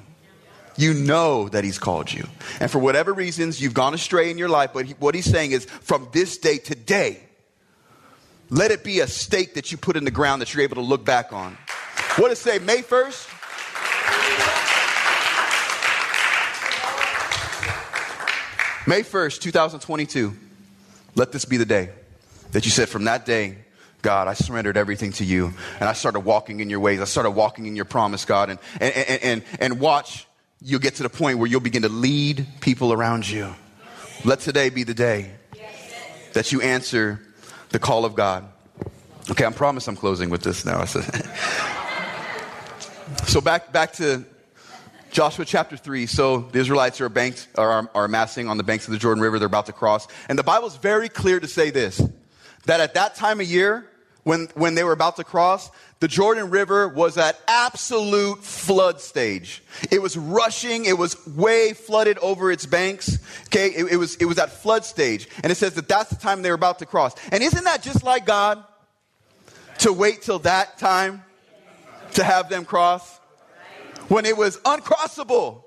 You 0.78 0.94
know 0.94 1.48
that 1.50 1.64
He's 1.64 1.78
called 1.78 2.10
you. 2.10 2.26
And 2.60 2.70
for 2.70 2.78
whatever 2.78 3.12
reasons, 3.12 3.60
you've 3.60 3.74
gone 3.74 3.92
astray 3.92 4.30
in 4.30 4.38
your 4.38 4.48
life, 4.48 4.70
but 4.72 4.86
he, 4.86 4.94
what 4.94 5.14
He's 5.14 5.30
saying 5.30 5.50
is 5.50 5.66
from 5.66 6.08
this 6.12 6.38
day 6.38 6.56
today, 6.56 7.20
Let 8.50 8.70
it 8.70 8.82
be 8.82 9.00
a 9.00 9.06
stake 9.06 9.54
that 9.54 9.70
you 9.70 9.76
put 9.76 9.96
in 9.96 10.04
the 10.04 10.10
ground 10.10 10.40
that 10.40 10.54
you're 10.54 10.62
able 10.62 10.76
to 10.76 10.82
look 10.82 11.04
back 11.04 11.32
on. 11.32 11.58
What 12.16 12.30
does 12.30 12.38
it 12.38 12.42
say? 12.42 12.58
May 12.58 12.78
1st? 12.78 13.34
May 18.86 19.02
1st, 19.02 19.40
2022. 19.40 20.34
Let 21.14 21.32
this 21.32 21.44
be 21.44 21.58
the 21.58 21.66
day 21.66 21.90
that 22.52 22.64
you 22.64 22.70
said, 22.70 22.88
from 22.88 23.04
that 23.04 23.26
day, 23.26 23.58
God, 24.00 24.28
I 24.28 24.32
surrendered 24.32 24.76
everything 24.78 25.12
to 25.14 25.24
you. 25.24 25.52
And 25.78 25.88
I 25.88 25.92
started 25.92 26.20
walking 26.20 26.60
in 26.60 26.70
your 26.70 26.80
ways. 26.80 27.00
I 27.00 27.04
started 27.04 27.32
walking 27.32 27.66
in 27.66 27.76
your 27.76 27.84
promise, 27.84 28.24
God. 28.24 28.48
And, 28.48 28.58
and, 28.80 28.94
and, 28.94 29.22
and, 29.22 29.42
and 29.60 29.80
watch, 29.80 30.26
you'll 30.60 30.80
get 30.80 30.96
to 30.96 31.02
the 31.02 31.08
point 31.08 31.38
where 31.38 31.46
you'll 31.46 31.60
begin 31.60 31.82
to 31.82 31.88
lead 31.88 32.46
people 32.60 32.92
around 32.92 33.28
you. 33.28 33.54
Let 34.24 34.40
today 34.40 34.70
be 34.70 34.82
the 34.82 34.94
day 34.94 35.30
that 36.32 36.50
you 36.52 36.60
answer 36.60 37.20
the 37.70 37.78
call 37.78 38.04
of 38.04 38.16
God. 38.16 38.44
Okay, 39.30 39.44
I 39.44 39.50
promise 39.50 39.86
I'm 39.86 39.96
closing 39.96 40.30
with 40.30 40.42
this 40.42 40.64
now. 40.64 40.84
so 43.26 43.40
back, 43.40 43.72
back 43.72 43.92
to 43.94 44.24
Joshua 45.10 45.44
chapter 45.44 45.76
3. 45.76 46.06
So 46.06 46.40
the 46.40 46.58
Israelites 46.58 47.00
are, 47.00 47.08
banked, 47.08 47.46
are, 47.56 47.88
are 47.94 48.04
amassing 48.04 48.48
on 48.48 48.56
the 48.56 48.64
banks 48.64 48.86
of 48.86 48.92
the 48.92 48.98
Jordan 48.98 49.22
River. 49.22 49.38
They're 49.38 49.46
about 49.46 49.66
to 49.66 49.72
cross. 49.72 50.08
And 50.28 50.36
the 50.38 50.42
Bible's 50.42 50.76
very 50.76 51.08
clear 51.08 51.38
to 51.38 51.46
say 51.46 51.70
this 51.70 52.02
that 52.64 52.80
at 52.80 52.94
that 52.94 53.14
time 53.14 53.40
of 53.40 53.46
year, 53.46 53.88
when, 54.24 54.48
when 54.54 54.74
they 54.74 54.82
were 54.84 54.92
about 54.92 55.16
to 55.16 55.24
cross, 55.24 55.70
the 56.00 56.08
Jordan 56.08 56.50
River 56.50 56.88
was 56.88 57.18
at 57.18 57.40
absolute 57.48 58.44
flood 58.44 59.00
stage. 59.00 59.62
It 59.90 60.00
was 60.00 60.16
rushing. 60.16 60.84
It 60.84 60.96
was 60.96 61.26
way 61.26 61.72
flooded 61.72 62.18
over 62.18 62.52
its 62.52 62.66
banks. 62.66 63.18
Okay. 63.46 63.68
It, 63.68 63.92
it, 63.92 63.96
was, 63.96 64.16
it 64.16 64.26
was 64.26 64.38
at 64.38 64.50
flood 64.50 64.84
stage. 64.84 65.28
And 65.42 65.50
it 65.50 65.56
says 65.56 65.74
that 65.74 65.88
that's 65.88 66.10
the 66.10 66.16
time 66.16 66.42
they 66.42 66.50
were 66.50 66.54
about 66.54 66.78
to 66.80 66.86
cross. 66.86 67.14
And 67.32 67.42
isn't 67.42 67.64
that 67.64 67.82
just 67.82 68.04
like 68.04 68.26
God 68.26 68.62
to 69.78 69.92
wait 69.92 70.22
till 70.22 70.38
that 70.40 70.78
time 70.78 71.24
to 72.12 72.24
have 72.24 72.48
them 72.48 72.64
cross? 72.64 73.18
when 74.08 74.24
it 74.24 74.36
was 74.36 74.56
uncrossable. 74.58 75.62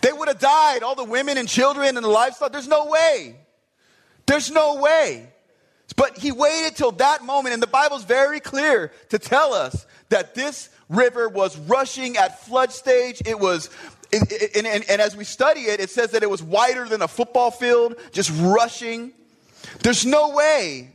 They 0.00 0.12
would 0.12 0.28
have 0.28 0.38
died, 0.38 0.82
all 0.82 0.94
the 0.94 1.04
women 1.04 1.36
and 1.36 1.46
children 1.46 1.96
and 1.96 2.04
the 2.04 2.08
livestock. 2.08 2.52
There's 2.52 2.68
no 2.68 2.86
way. 2.86 3.36
There's 4.26 4.50
no 4.50 4.76
way. 4.76 5.29
But 5.96 6.18
he 6.18 6.32
waited 6.32 6.76
till 6.76 6.92
that 6.92 7.24
moment, 7.24 7.52
and 7.52 7.62
the 7.62 7.66
Bible's 7.66 8.04
very 8.04 8.40
clear 8.40 8.92
to 9.08 9.18
tell 9.18 9.52
us 9.52 9.86
that 10.08 10.34
this 10.34 10.68
river 10.88 11.28
was 11.28 11.56
rushing 11.58 12.16
at 12.16 12.44
flood 12.44 12.72
stage. 12.72 13.22
It 13.26 13.38
was, 13.38 13.70
and, 14.12 14.30
and, 14.66 14.84
and 14.88 15.00
as 15.00 15.16
we 15.16 15.24
study 15.24 15.62
it, 15.62 15.80
it 15.80 15.90
says 15.90 16.12
that 16.12 16.22
it 16.22 16.30
was 16.30 16.42
wider 16.42 16.86
than 16.86 17.02
a 17.02 17.08
football 17.08 17.50
field, 17.50 17.96
just 18.12 18.30
rushing. 18.40 19.12
There's 19.82 20.06
no 20.06 20.30
way 20.30 20.90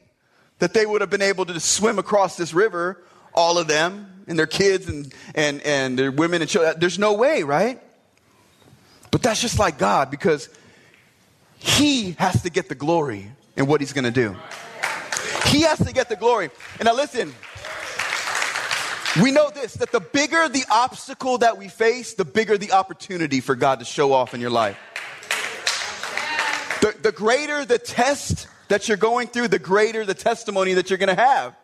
that 0.60 0.74
they 0.74 0.86
would 0.86 1.02
have 1.02 1.10
been 1.10 1.22
able 1.22 1.46
to 1.46 1.60
swim 1.60 2.00
across 2.00 2.38
this 2.38 2.54
river, 2.54 3.04
all 3.34 3.58
of 3.58 3.68
them 3.68 4.16
and 4.28 4.38
their 4.40 4.48
kids 4.48 4.88
and, 4.88 5.14
and, 5.34 5.62
and 5.62 5.98
their 5.98 6.12
women 6.12 6.42
and 6.42 6.50
children. 6.50 6.76
There's 6.80 7.00
no 7.00 7.14
way, 7.14 7.44
right? 7.44 7.82
But 9.12 9.22
that's 9.22 9.42
just 9.42 9.60
like 9.60 9.78
God 9.78 10.12
because 10.12 10.50
He 11.58 12.12
has 12.14 12.42
to 12.44 12.50
get 12.50 12.70
the 12.70 12.76
glory 12.76 13.32
in 13.56 13.68
what 13.68 13.82
He's 13.82 13.94
going 13.94 14.06
to 14.06 14.12
do. 14.12 14.36
He 15.48 15.62
has 15.62 15.80
to 15.80 15.94
get 15.94 16.10
the 16.10 16.16
glory. 16.16 16.50
And 16.80 16.86
now 16.86 16.96
listen, 16.96 17.34
we 19.22 19.32
know 19.32 19.50
this 19.50 19.74
that 19.76 19.92
the 19.92 20.02
bigger 20.02 20.50
the 20.50 20.66
obstacle 20.70 21.38
that 21.40 21.58
we 21.58 21.68
face, 21.70 22.14
the 22.14 22.26
bigger 22.26 22.58
the 22.58 22.74
opportunity 22.74 23.40
for 23.40 23.56
God 23.56 23.80
to 23.80 23.86
show 23.86 24.12
off 24.12 24.34
in 24.34 24.42
your 24.42 24.50
life. 24.50 24.78
The, 26.82 26.96
the 27.02 27.12
greater 27.12 27.64
the 27.66 27.78
test 27.78 28.48
that 28.68 28.88
you're 28.88 28.98
going 28.98 29.28
through, 29.28 29.48
the 29.48 29.60
greater 29.60 30.06
the 30.06 30.14
testimony 30.14 30.74
that 30.74 30.90
you're 30.90 31.00
going 31.00 31.16
to 31.16 31.22
have. 31.22 31.56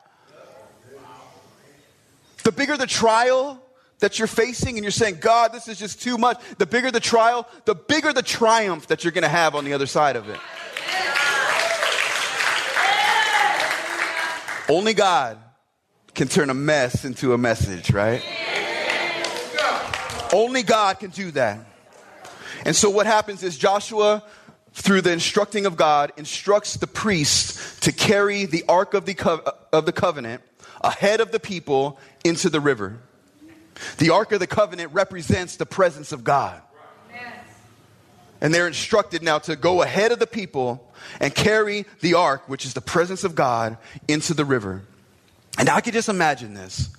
The 2.43 2.51
bigger 2.51 2.77
the 2.77 2.87
trial 2.87 3.61
that 3.99 4.17
you're 4.17 4.27
facing 4.27 4.77
and 4.77 4.83
you're 4.83 4.91
saying, 4.91 5.17
God, 5.19 5.53
this 5.53 5.67
is 5.67 5.77
just 5.77 6.01
too 6.01 6.17
much, 6.17 6.41
the 6.57 6.65
bigger 6.65 6.89
the 6.89 6.99
trial, 6.99 7.47
the 7.65 7.75
bigger 7.75 8.13
the 8.13 8.23
triumph 8.23 8.87
that 8.87 9.03
you're 9.03 9.11
going 9.11 9.23
to 9.23 9.29
have 9.29 9.55
on 9.55 9.63
the 9.63 9.73
other 9.73 9.85
side 9.85 10.15
of 10.15 10.27
it. 10.29 10.39
Only 14.71 14.93
God 14.93 15.37
can 16.15 16.29
turn 16.29 16.49
a 16.49 16.53
mess 16.53 17.03
into 17.03 17.33
a 17.33 17.37
message, 17.37 17.91
right? 17.91 18.23
Only 20.31 20.63
God 20.63 20.97
can 20.97 21.09
do 21.09 21.29
that. 21.31 21.59
And 22.63 22.73
so 22.73 22.89
what 22.89 23.05
happens 23.05 23.43
is 23.43 23.57
Joshua, 23.57 24.23
through 24.71 25.01
the 25.01 25.11
instructing 25.11 25.65
of 25.65 25.75
God, 25.75 26.13
instructs 26.15 26.77
the 26.77 26.87
priests 26.87 27.81
to 27.81 27.91
carry 27.91 28.45
the 28.45 28.63
Ark 28.69 28.93
of 28.93 29.03
the, 29.05 29.13
Co- 29.13 29.43
of 29.73 29.85
the 29.85 29.91
Covenant 29.91 30.41
ahead 30.79 31.19
of 31.19 31.33
the 31.33 31.39
people 31.41 31.99
into 32.23 32.49
the 32.49 32.61
river. 32.61 33.01
The 33.97 34.11
Ark 34.11 34.31
of 34.31 34.39
the 34.39 34.47
Covenant 34.47 34.93
represents 34.93 35.57
the 35.57 35.65
presence 35.65 36.13
of 36.13 36.23
God. 36.23 36.61
And 38.39 38.53
they're 38.53 38.67
instructed 38.67 39.21
now 39.21 39.39
to 39.39 39.57
go 39.57 39.81
ahead 39.81 40.13
of 40.13 40.19
the 40.19 40.27
people 40.27 40.90
and 41.19 41.33
carry 41.33 41.85
the 42.01 42.15
ark, 42.15 42.47
which 42.47 42.65
is 42.65 42.73
the 42.73 42.81
presence 42.81 43.23
of 43.23 43.35
God, 43.35 43.77
into 44.07 44.33
the 44.33 44.45
river. 44.45 44.81
And 45.57 45.69
I 45.69 45.81
could 45.81 45.93
just 45.93 46.09
imagine 46.09 46.53
this 46.53 46.89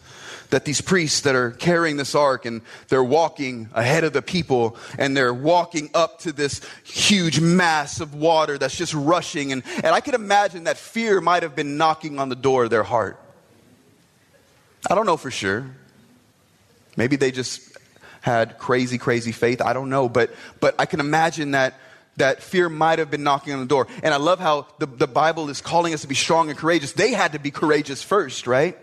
that 0.53 0.67
these 0.67 0.83
priests 0.83 1.23
that 1.23 1.35
are 1.35 1.51
carrying 1.53 1.97
this 1.97 2.15
ark 2.15 2.45
and 2.45 2.61
they're 2.89 3.03
walking 3.03 3.71
ahead 3.73 4.05
of 4.05 4.13
the 4.13 4.21
people 4.21 4.77
and 4.99 5.17
they're 5.17 5.33
walking 5.33 5.89
up 5.95 6.19
to 6.19 6.31
this 6.31 6.61
huge 6.85 7.41
mass 7.41 8.01
of 8.01 8.15
water 8.15 8.59
that's 8.59 8.77
just 8.77 8.93
rushing. 8.93 9.51
And, 9.51 9.63
and 9.77 9.87
I 9.87 10.01
could 10.01 10.13
imagine 10.13 10.65
that 10.65 10.77
fear 10.77 11.23
might 11.23 11.43
have 11.43 11.57
been 11.57 11.79
knocking 11.79 12.19
on 12.19 12.29
the 12.29 12.37
door 12.37 12.65
of 12.65 12.71
their 12.71 12.83
heart. 12.83 13.19
I 14.91 14.95
don't 14.95 15.07
know 15.07 15.17
for 15.17 15.31
sure. 15.31 15.65
Maybe 16.99 17.17
they 17.17 17.31
just 17.31 17.79
had 18.21 18.59
crazy, 18.59 18.99
crazy 18.99 19.33
faith. 19.33 19.63
I 19.63 19.73
don't 19.73 19.89
know. 19.89 20.07
But, 20.07 20.35
but 20.61 20.75
I 20.79 20.85
can 20.85 21.01
imagine 21.01 21.53
that, 21.53 21.81
that 22.17 22.43
fear 22.43 22.69
might 22.69 22.99
have 22.99 23.11
been 23.11 23.23
knocking 23.23 23.53
on 23.53 23.61
the 23.61 23.67
door. 23.67 23.87
And 24.03 24.13
I 24.13 24.19
love 24.19 24.39
how 24.39 24.67
the, 24.79 24.87
the 24.87 25.07
Bible 25.07 25.49
is 25.49 25.61
calling 25.61 25.95
us 25.95 26.03
to 26.03 26.09
be 26.09 26.15
strong 26.15 26.51
and 26.51 26.59
courageous. 26.59 26.93
They 26.93 27.13
had 27.13 27.33
to 27.33 27.39
be 27.39 27.51
courageous 27.51 28.03
first, 28.03 28.47
right? 28.47 28.79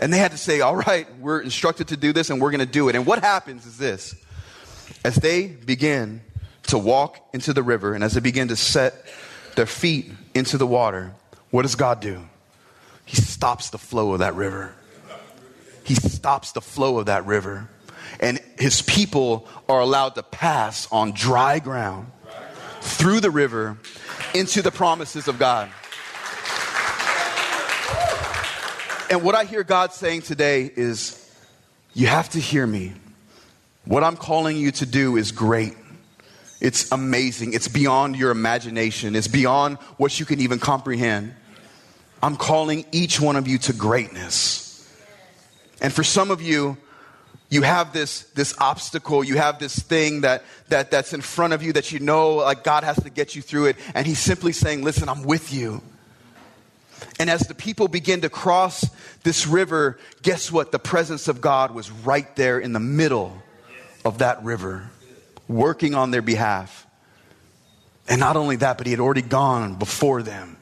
And 0.00 0.12
they 0.12 0.18
had 0.18 0.32
to 0.32 0.38
say, 0.38 0.60
all 0.60 0.76
right, 0.76 1.06
we're 1.18 1.40
instructed 1.40 1.88
to 1.88 1.96
do 1.96 2.12
this 2.12 2.30
and 2.30 2.40
we're 2.40 2.50
going 2.50 2.60
to 2.60 2.66
do 2.66 2.88
it. 2.88 2.96
And 2.96 3.06
what 3.06 3.20
happens 3.20 3.66
is 3.66 3.76
this 3.78 4.14
as 5.04 5.16
they 5.16 5.46
begin 5.46 6.22
to 6.68 6.78
walk 6.78 7.18
into 7.34 7.52
the 7.52 7.62
river 7.62 7.94
and 7.94 8.02
as 8.02 8.14
they 8.14 8.20
begin 8.20 8.48
to 8.48 8.56
set 8.56 9.06
their 9.54 9.66
feet 9.66 10.10
into 10.34 10.58
the 10.58 10.66
water, 10.66 11.14
what 11.50 11.62
does 11.62 11.74
God 11.74 12.00
do? 12.00 12.26
He 13.04 13.16
stops 13.16 13.70
the 13.70 13.78
flow 13.78 14.14
of 14.14 14.20
that 14.20 14.34
river 14.34 14.74
he 15.84 15.94
stops 15.94 16.52
the 16.52 16.60
flow 16.60 16.98
of 16.98 17.06
that 17.06 17.26
river. 17.26 17.68
And 18.18 18.40
his 18.58 18.82
people 18.82 19.46
are 19.68 19.80
allowed 19.80 20.14
to 20.16 20.22
pass 20.22 20.88
on 20.90 21.12
dry 21.12 21.58
ground 21.58 22.10
through 22.84 23.20
the 23.20 23.30
river 23.30 23.78
into 24.34 24.60
the 24.60 24.70
promises 24.70 25.26
of 25.26 25.38
God. 25.38 25.70
And 29.10 29.22
what 29.22 29.34
I 29.34 29.44
hear 29.44 29.64
God 29.64 29.92
saying 29.92 30.22
today 30.22 30.70
is, 30.74 31.20
you 31.94 32.06
have 32.06 32.28
to 32.30 32.40
hear 32.40 32.66
me. 32.66 32.92
What 33.84 34.04
I'm 34.04 34.16
calling 34.16 34.56
you 34.56 34.70
to 34.72 34.86
do 34.86 35.16
is 35.16 35.32
great. 35.32 35.76
It's 36.60 36.90
amazing. 36.92 37.54
It's 37.54 37.68
beyond 37.68 38.16
your 38.16 38.30
imagination. 38.30 39.16
It's 39.16 39.28
beyond 39.28 39.78
what 39.96 40.18
you 40.18 40.26
can 40.26 40.40
even 40.40 40.58
comprehend. 40.58 41.34
I'm 42.22 42.36
calling 42.36 42.84
each 42.92 43.20
one 43.20 43.36
of 43.36 43.46
you 43.48 43.58
to 43.58 43.72
greatness. 43.72 44.88
And 45.80 45.92
for 45.92 46.02
some 46.02 46.30
of 46.30 46.40
you, 46.40 46.76
you 47.50 47.62
have 47.62 47.92
this, 47.92 48.22
this 48.34 48.54
obstacle, 48.58 49.22
you 49.22 49.36
have 49.36 49.58
this 49.58 49.78
thing 49.78 50.22
that, 50.22 50.42
that, 50.68 50.90
that's 50.90 51.12
in 51.12 51.20
front 51.20 51.52
of 51.52 51.62
you 51.62 51.72
that 51.74 51.92
you 51.92 52.00
know 52.00 52.36
like 52.36 52.64
God 52.64 52.84
has 52.84 52.96
to 53.02 53.10
get 53.10 53.36
you 53.36 53.42
through 53.42 53.66
it. 53.66 53.76
And 53.94 54.06
He's 54.06 54.18
simply 54.18 54.52
saying, 54.52 54.82
Listen, 54.82 55.08
I'm 55.08 55.22
with 55.22 55.52
you. 55.52 55.82
And 57.20 57.30
as 57.30 57.42
the 57.42 57.54
people 57.54 57.86
begin 57.86 58.22
to 58.22 58.28
cross 58.28 58.84
this 59.22 59.46
river, 59.46 59.98
guess 60.22 60.50
what? 60.50 60.72
The 60.72 60.78
presence 60.78 61.28
of 61.28 61.40
God 61.40 61.72
was 61.72 61.90
right 61.90 62.34
there 62.34 62.58
in 62.58 62.72
the 62.72 62.80
middle 62.80 63.40
of 64.04 64.18
that 64.18 64.42
river, 64.42 64.90
working 65.46 65.94
on 65.94 66.10
their 66.10 66.22
behalf. 66.22 66.86
And 68.08 68.20
not 68.20 68.36
only 68.36 68.56
that, 68.56 68.78
but 68.78 68.86
He 68.86 68.90
had 68.90 69.00
already 69.00 69.22
gone 69.22 69.74
before 69.76 70.22
them. 70.22 70.56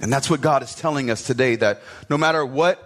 And 0.00 0.12
that's 0.12 0.28
what 0.28 0.40
God 0.40 0.62
is 0.62 0.74
telling 0.74 1.10
us 1.10 1.26
today 1.26 1.56
that 1.56 1.80
no 2.10 2.18
matter 2.18 2.44
what 2.44 2.83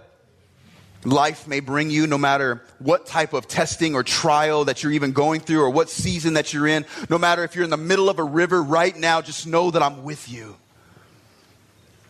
life 1.03 1.47
may 1.47 1.59
bring 1.59 1.89
you, 1.89 2.07
no 2.07 2.17
matter 2.17 2.61
what 2.79 3.05
type 3.05 3.33
of 3.33 3.47
testing 3.47 3.95
or 3.95 4.03
trial 4.03 4.65
that 4.65 4.83
you're 4.83 4.91
even 4.91 5.11
going 5.11 5.39
through 5.39 5.61
or 5.61 5.69
what 5.69 5.89
season 5.89 6.33
that 6.33 6.53
you're 6.53 6.67
in, 6.67 6.85
no 7.09 7.17
matter 7.17 7.43
if 7.43 7.55
you're 7.55 7.63
in 7.63 7.69
the 7.69 7.77
middle 7.77 8.09
of 8.09 8.19
a 8.19 8.23
river 8.23 8.61
right 8.61 8.95
now, 8.95 9.21
just 9.21 9.47
know 9.47 9.71
that 9.71 9.81
I'm 9.81 10.03
with 10.03 10.29
you. 10.29 10.55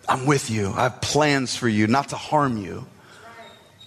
I'm 0.08 0.26
with 0.26 0.50
you. 0.50 0.74
I 0.76 0.84
have 0.84 1.02
plans 1.02 1.56
for 1.56 1.68
you, 1.68 1.86
not 1.86 2.10
to 2.10 2.16
harm 2.16 2.58
you. 2.58 2.88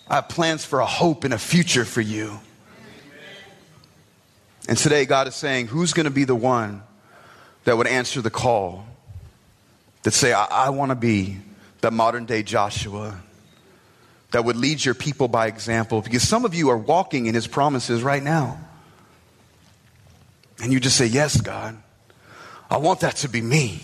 I 0.09 0.17
have 0.17 0.29
plans 0.29 0.65
for 0.65 0.81
a 0.81 0.87
hope 0.87 1.25
and 1.25 1.35
a 1.35 1.38
future 1.38 1.85
for 1.85 2.01
you. 2.01 2.38
And 4.69 4.79
today, 4.79 5.05
God 5.05 5.27
is 5.27 5.35
saying, 5.35 5.67
who's 5.67 5.93
going 5.93 6.05
to 6.05 6.11
be 6.11 6.25
the 6.25 6.37
one 6.37 6.83
that 7.65 7.77
would 7.77 7.88
answer 7.88 8.21
the 8.21 8.31
call? 8.31 8.87
That 10.05 10.12
say, 10.12 10.33
I, 10.33 10.45
I 10.45 10.71
want 10.71 10.91
to 10.91 10.97
be 10.97 11.38
the 11.81 11.91
modern 11.91 12.27
day 12.27 12.45
Joshua 12.45 13.21
that 14.33 14.45
would 14.45 14.57
lead 14.57 14.85
your 14.85 14.95
people 14.95 15.29
by 15.29 15.47
example 15.47 16.03
because 16.03 16.27
some 16.27 16.45
of 16.45 16.55
you 16.55 16.71
are 16.71 16.77
walking 16.77 17.27
in 17.27 17.35
his 17.35 17.47
promises 17.47 18.03
right 18.03 18.23
now. 18.23 18.59
And 20.62 20.73
you 20.73 20.81
just 20.81 20.97
say, 20.97 21.07
Yes, 21.07 21.40
God, 21.40 21.77
I 22.71 22.79
want 22.79 23.01
that 23.01 23.16
to 23.16 23.29
be 23.29 23.40
me. 23.40 23.83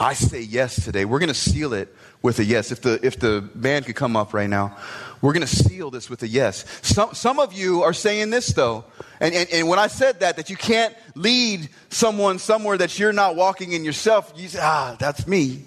I 0.00 0.14
say 0.14 0.40
yes 0.40 0.82
today. 0.82 1.04
We're 1.04 1.18
going 1.18 1.28
to 1.28 1.34
seal 1.34 1.74
it 1.74 1.94
with 2.22 2.38
a 2.38 2.44
yes. 2.44 2.72
If 2.72 2.80
the, 2.80 2.98
if 3.02 3.18
the 3.20 3.42
band 3.54 3.84
could 3.84 3.96
come 3.96 4.16
up 4.16 4.32
right 4.32 4.48
now, 4.48 4.76
we're 5.20 5.34
going 5.34 5.46
to 5.46 5.54
seal 5.54 5.90
this 5.90 6.08
with 6.08 6.22
a 6.22 6.28
yes. 6.28 6.64
Some, 6.80 7.12
some 7.12 7.38
of 7.38 7.52
you 7.52 7.82
are 7.82 7.92
saying 7.92 8.30
this 8.30 8.48
though. 8.48 8.84
And, 9.20 9.34
and, 9.34 9.48
and 9.50 9.68
when 9.68 9.78
I 9.78 9.88
said 9.88 10.20
that, 10.20 10.36
that 10.36 10.48
you 10.48 10.56
can't 10.56 10.94
lead 11.14 11.68
someone 11.90 12.38
somewhere 12.38 12.78
that 12.78 12.98
you're 12.98 13.12
not 13.12 13.36
walking 13.36 13.72
in 13.72 13.84
yourself, 13.84 14.32
you 14.34 14.48
say, 14.48 14.58
ah, 14.62 14.96
that's 14.98 15.26
me. 15.26 15.64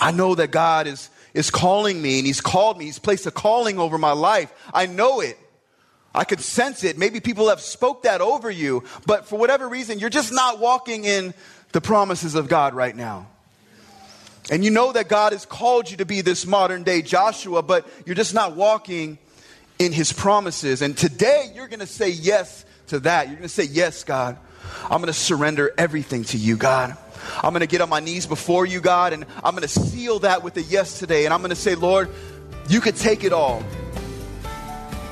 I 0.00 0.12
know 0.12 0.36
that 0.36 0.52
God 0.52 0.86
is, 0.86 1.10
is 1.34 1.50
calling 1.50 2.00
me 2.00 2.18
and 2.18 2.26
He's 2.26 2.40
called 2.40 2.78
me. 2.78 2.86
He's 2.86 2.98
placed 2.98 3.26
a 3.26 3.30
calling 3.30 3.78
over 3.78 3.98
my 3.98 4.12
life. 4.12 4.52
I 4.72 4.86
know 4.86 5.20
it. 5.20 5.38
I 6.14 6.24
can 6.24 6.38
sense 6.38 6.82
it. 6.82 6.98
Maybe 6.98 7.20
people 7.20 7.48
have 7.48 7.60
spoke 7.60 8.02
that 8.02 8.20
over 8.20 8.50
you, 8.50 8.84
but 9.06 9.26
for 9.26 9.38
whatever 9.38 9.68
reason, 9.68 9.98
you're 10.00 10.10
just 10.10 10.32
not 10.32 10.58
walking 10.58 11.04
in 11.04 11.34
the 11.72 11.80
promises 11.80 12.34
of 12.34 12.48
God 12.48 12.74
right 12.74 12.96
now. 12.96 13.28
And 14.50 14.64
you 14.64 14.70
know 14.70 14.90
that 14.90 15.08
God 15.08 15.32
has 15.32 15.46
called 15.46 15.90
you 15.90 15.98
to 15.98 16.06
be 16.06 16.22
this 16.22 16.46
modern 16.46 16.82
day 16.82 17.02
Joshua, 17.02 17.62
but 17.62 17.86
you're 18.04 18.16
just 18.16 18.34
not 18.34 18.56
walking 18.56 19.18
in 19.78 19.92
his 19.92 20.12
promises. 20.12 20.82
And 20.82 20.96
today 20.96 21.52
you're 21.54 21.68
going 21.68 21.80
to 21.80 21.86
say 21.86 22.10
yes 22.10 22.64
to 22.88 23.00
that. 23.00 23.28
You're 23.28 23.36
going 23.36 23.48
to 23.48 23.54
say, 23.54 23.64
Yes, 23.64 24.02
God. 24.04 24.36
I'm 24.84 25.00
going 25.00 25.06
to 25.06 25.12
surrender 25.12 25.72
everything 25.78 26.24
to 26.24 26.36
you, 26.36 26.56
God. 26.56 26.96
I'm 27.42 27.52
going 27.52 27.60
to 27.60 27.66
get 27.66 27.80
on 27.80 27.88
my 27.88 28.00
knees 28.00 28.26
before 28.26 28.66
you, 28.66 28.80
God, 28.80 29.12
and 29.12 29.24
I'm 29.42 29.54
going 29.54 29.62
to 29.62 29.68
seal 29.68 30.20
that 30.20 30.42
with 30.42 30.56
a 30.56 30.62
yes 30.62 30.98
today. 30.98 31.24
And 31.24 31.34
I'm 31.34 31.40
going 31.40 31.50
to 31.50 31.56
say, 31.56 31.74
Lord, 31.74 32.10
you 32.68 32.80
could 32.80 32.96
take 32.96 33.24
it 33.24 33.32
all. 33.32 33.62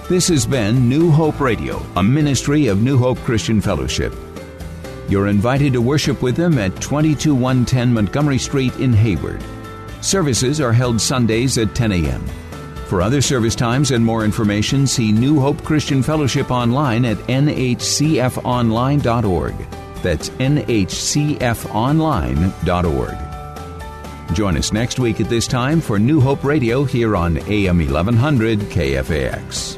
This 0.09 0.29
has 0.29 0.47
been 0.47 0.88
New 0.88 1.11
Hope 1.11 1.38
Radio, 1.38 1.85
a 1.97 2.03
ministry 2.03 2.68
of 2.68 2.81
New 2.81 2.97
Hope 2.97 3.18
Christian 3.18 3.61
Fellowship. 3.61 4.14
You're 5.09 5.29
invited 5.29 5.73
to 5.75 5.83
worship 5.83 6.23
with 6.23 6.37
them 6.37 6.59
at 6.59 6.81
22110 6.81 7.92
Montgomery 7.92 8.38
Street 8.38 8.75
in 8.77 8.92
Hayward. 8.92 9.42
Services 10.01 10.61
are 10.61 10.73
held 10.73 11.01
Sundays 11.01 11.59
at 11.59 11.75
10 11.75 11.92
a.m. 11.92 12.25
For 12.87 13.03
other 13.03 13.21
service 13.21 13.55
times 13.55 13.90
and 13.90 14.05
more 14.05 14.25
information, 14.25 14.87
see 14.87 15.12
New 15.12 15.40
Hope 15.40 15.62
Christian 15.62 16.03
Fellowship 16.03 16.51
online 16.51 17.05
at 17.05 17.18
nhcfonline.org. 17.18 19.55
That's 20.03 20.31
nhcfonline.org. 20.31 23.29
Join 24.35 24.59
us 24.59 24.73
next 24.73 24.99
week 24.99 25.21
at 25.21 25.29
this 25.29 25.47
time 25.47 25.81
for 25.81 25.99
New 25.99 26.21
Hope 26.21 26.43
Radio 26.45 26.85
here 26.85 27.17
on 27.17 27.39
AM 27.49 27.79
1100 27.79 28.59
KFAX. 28.59 29.78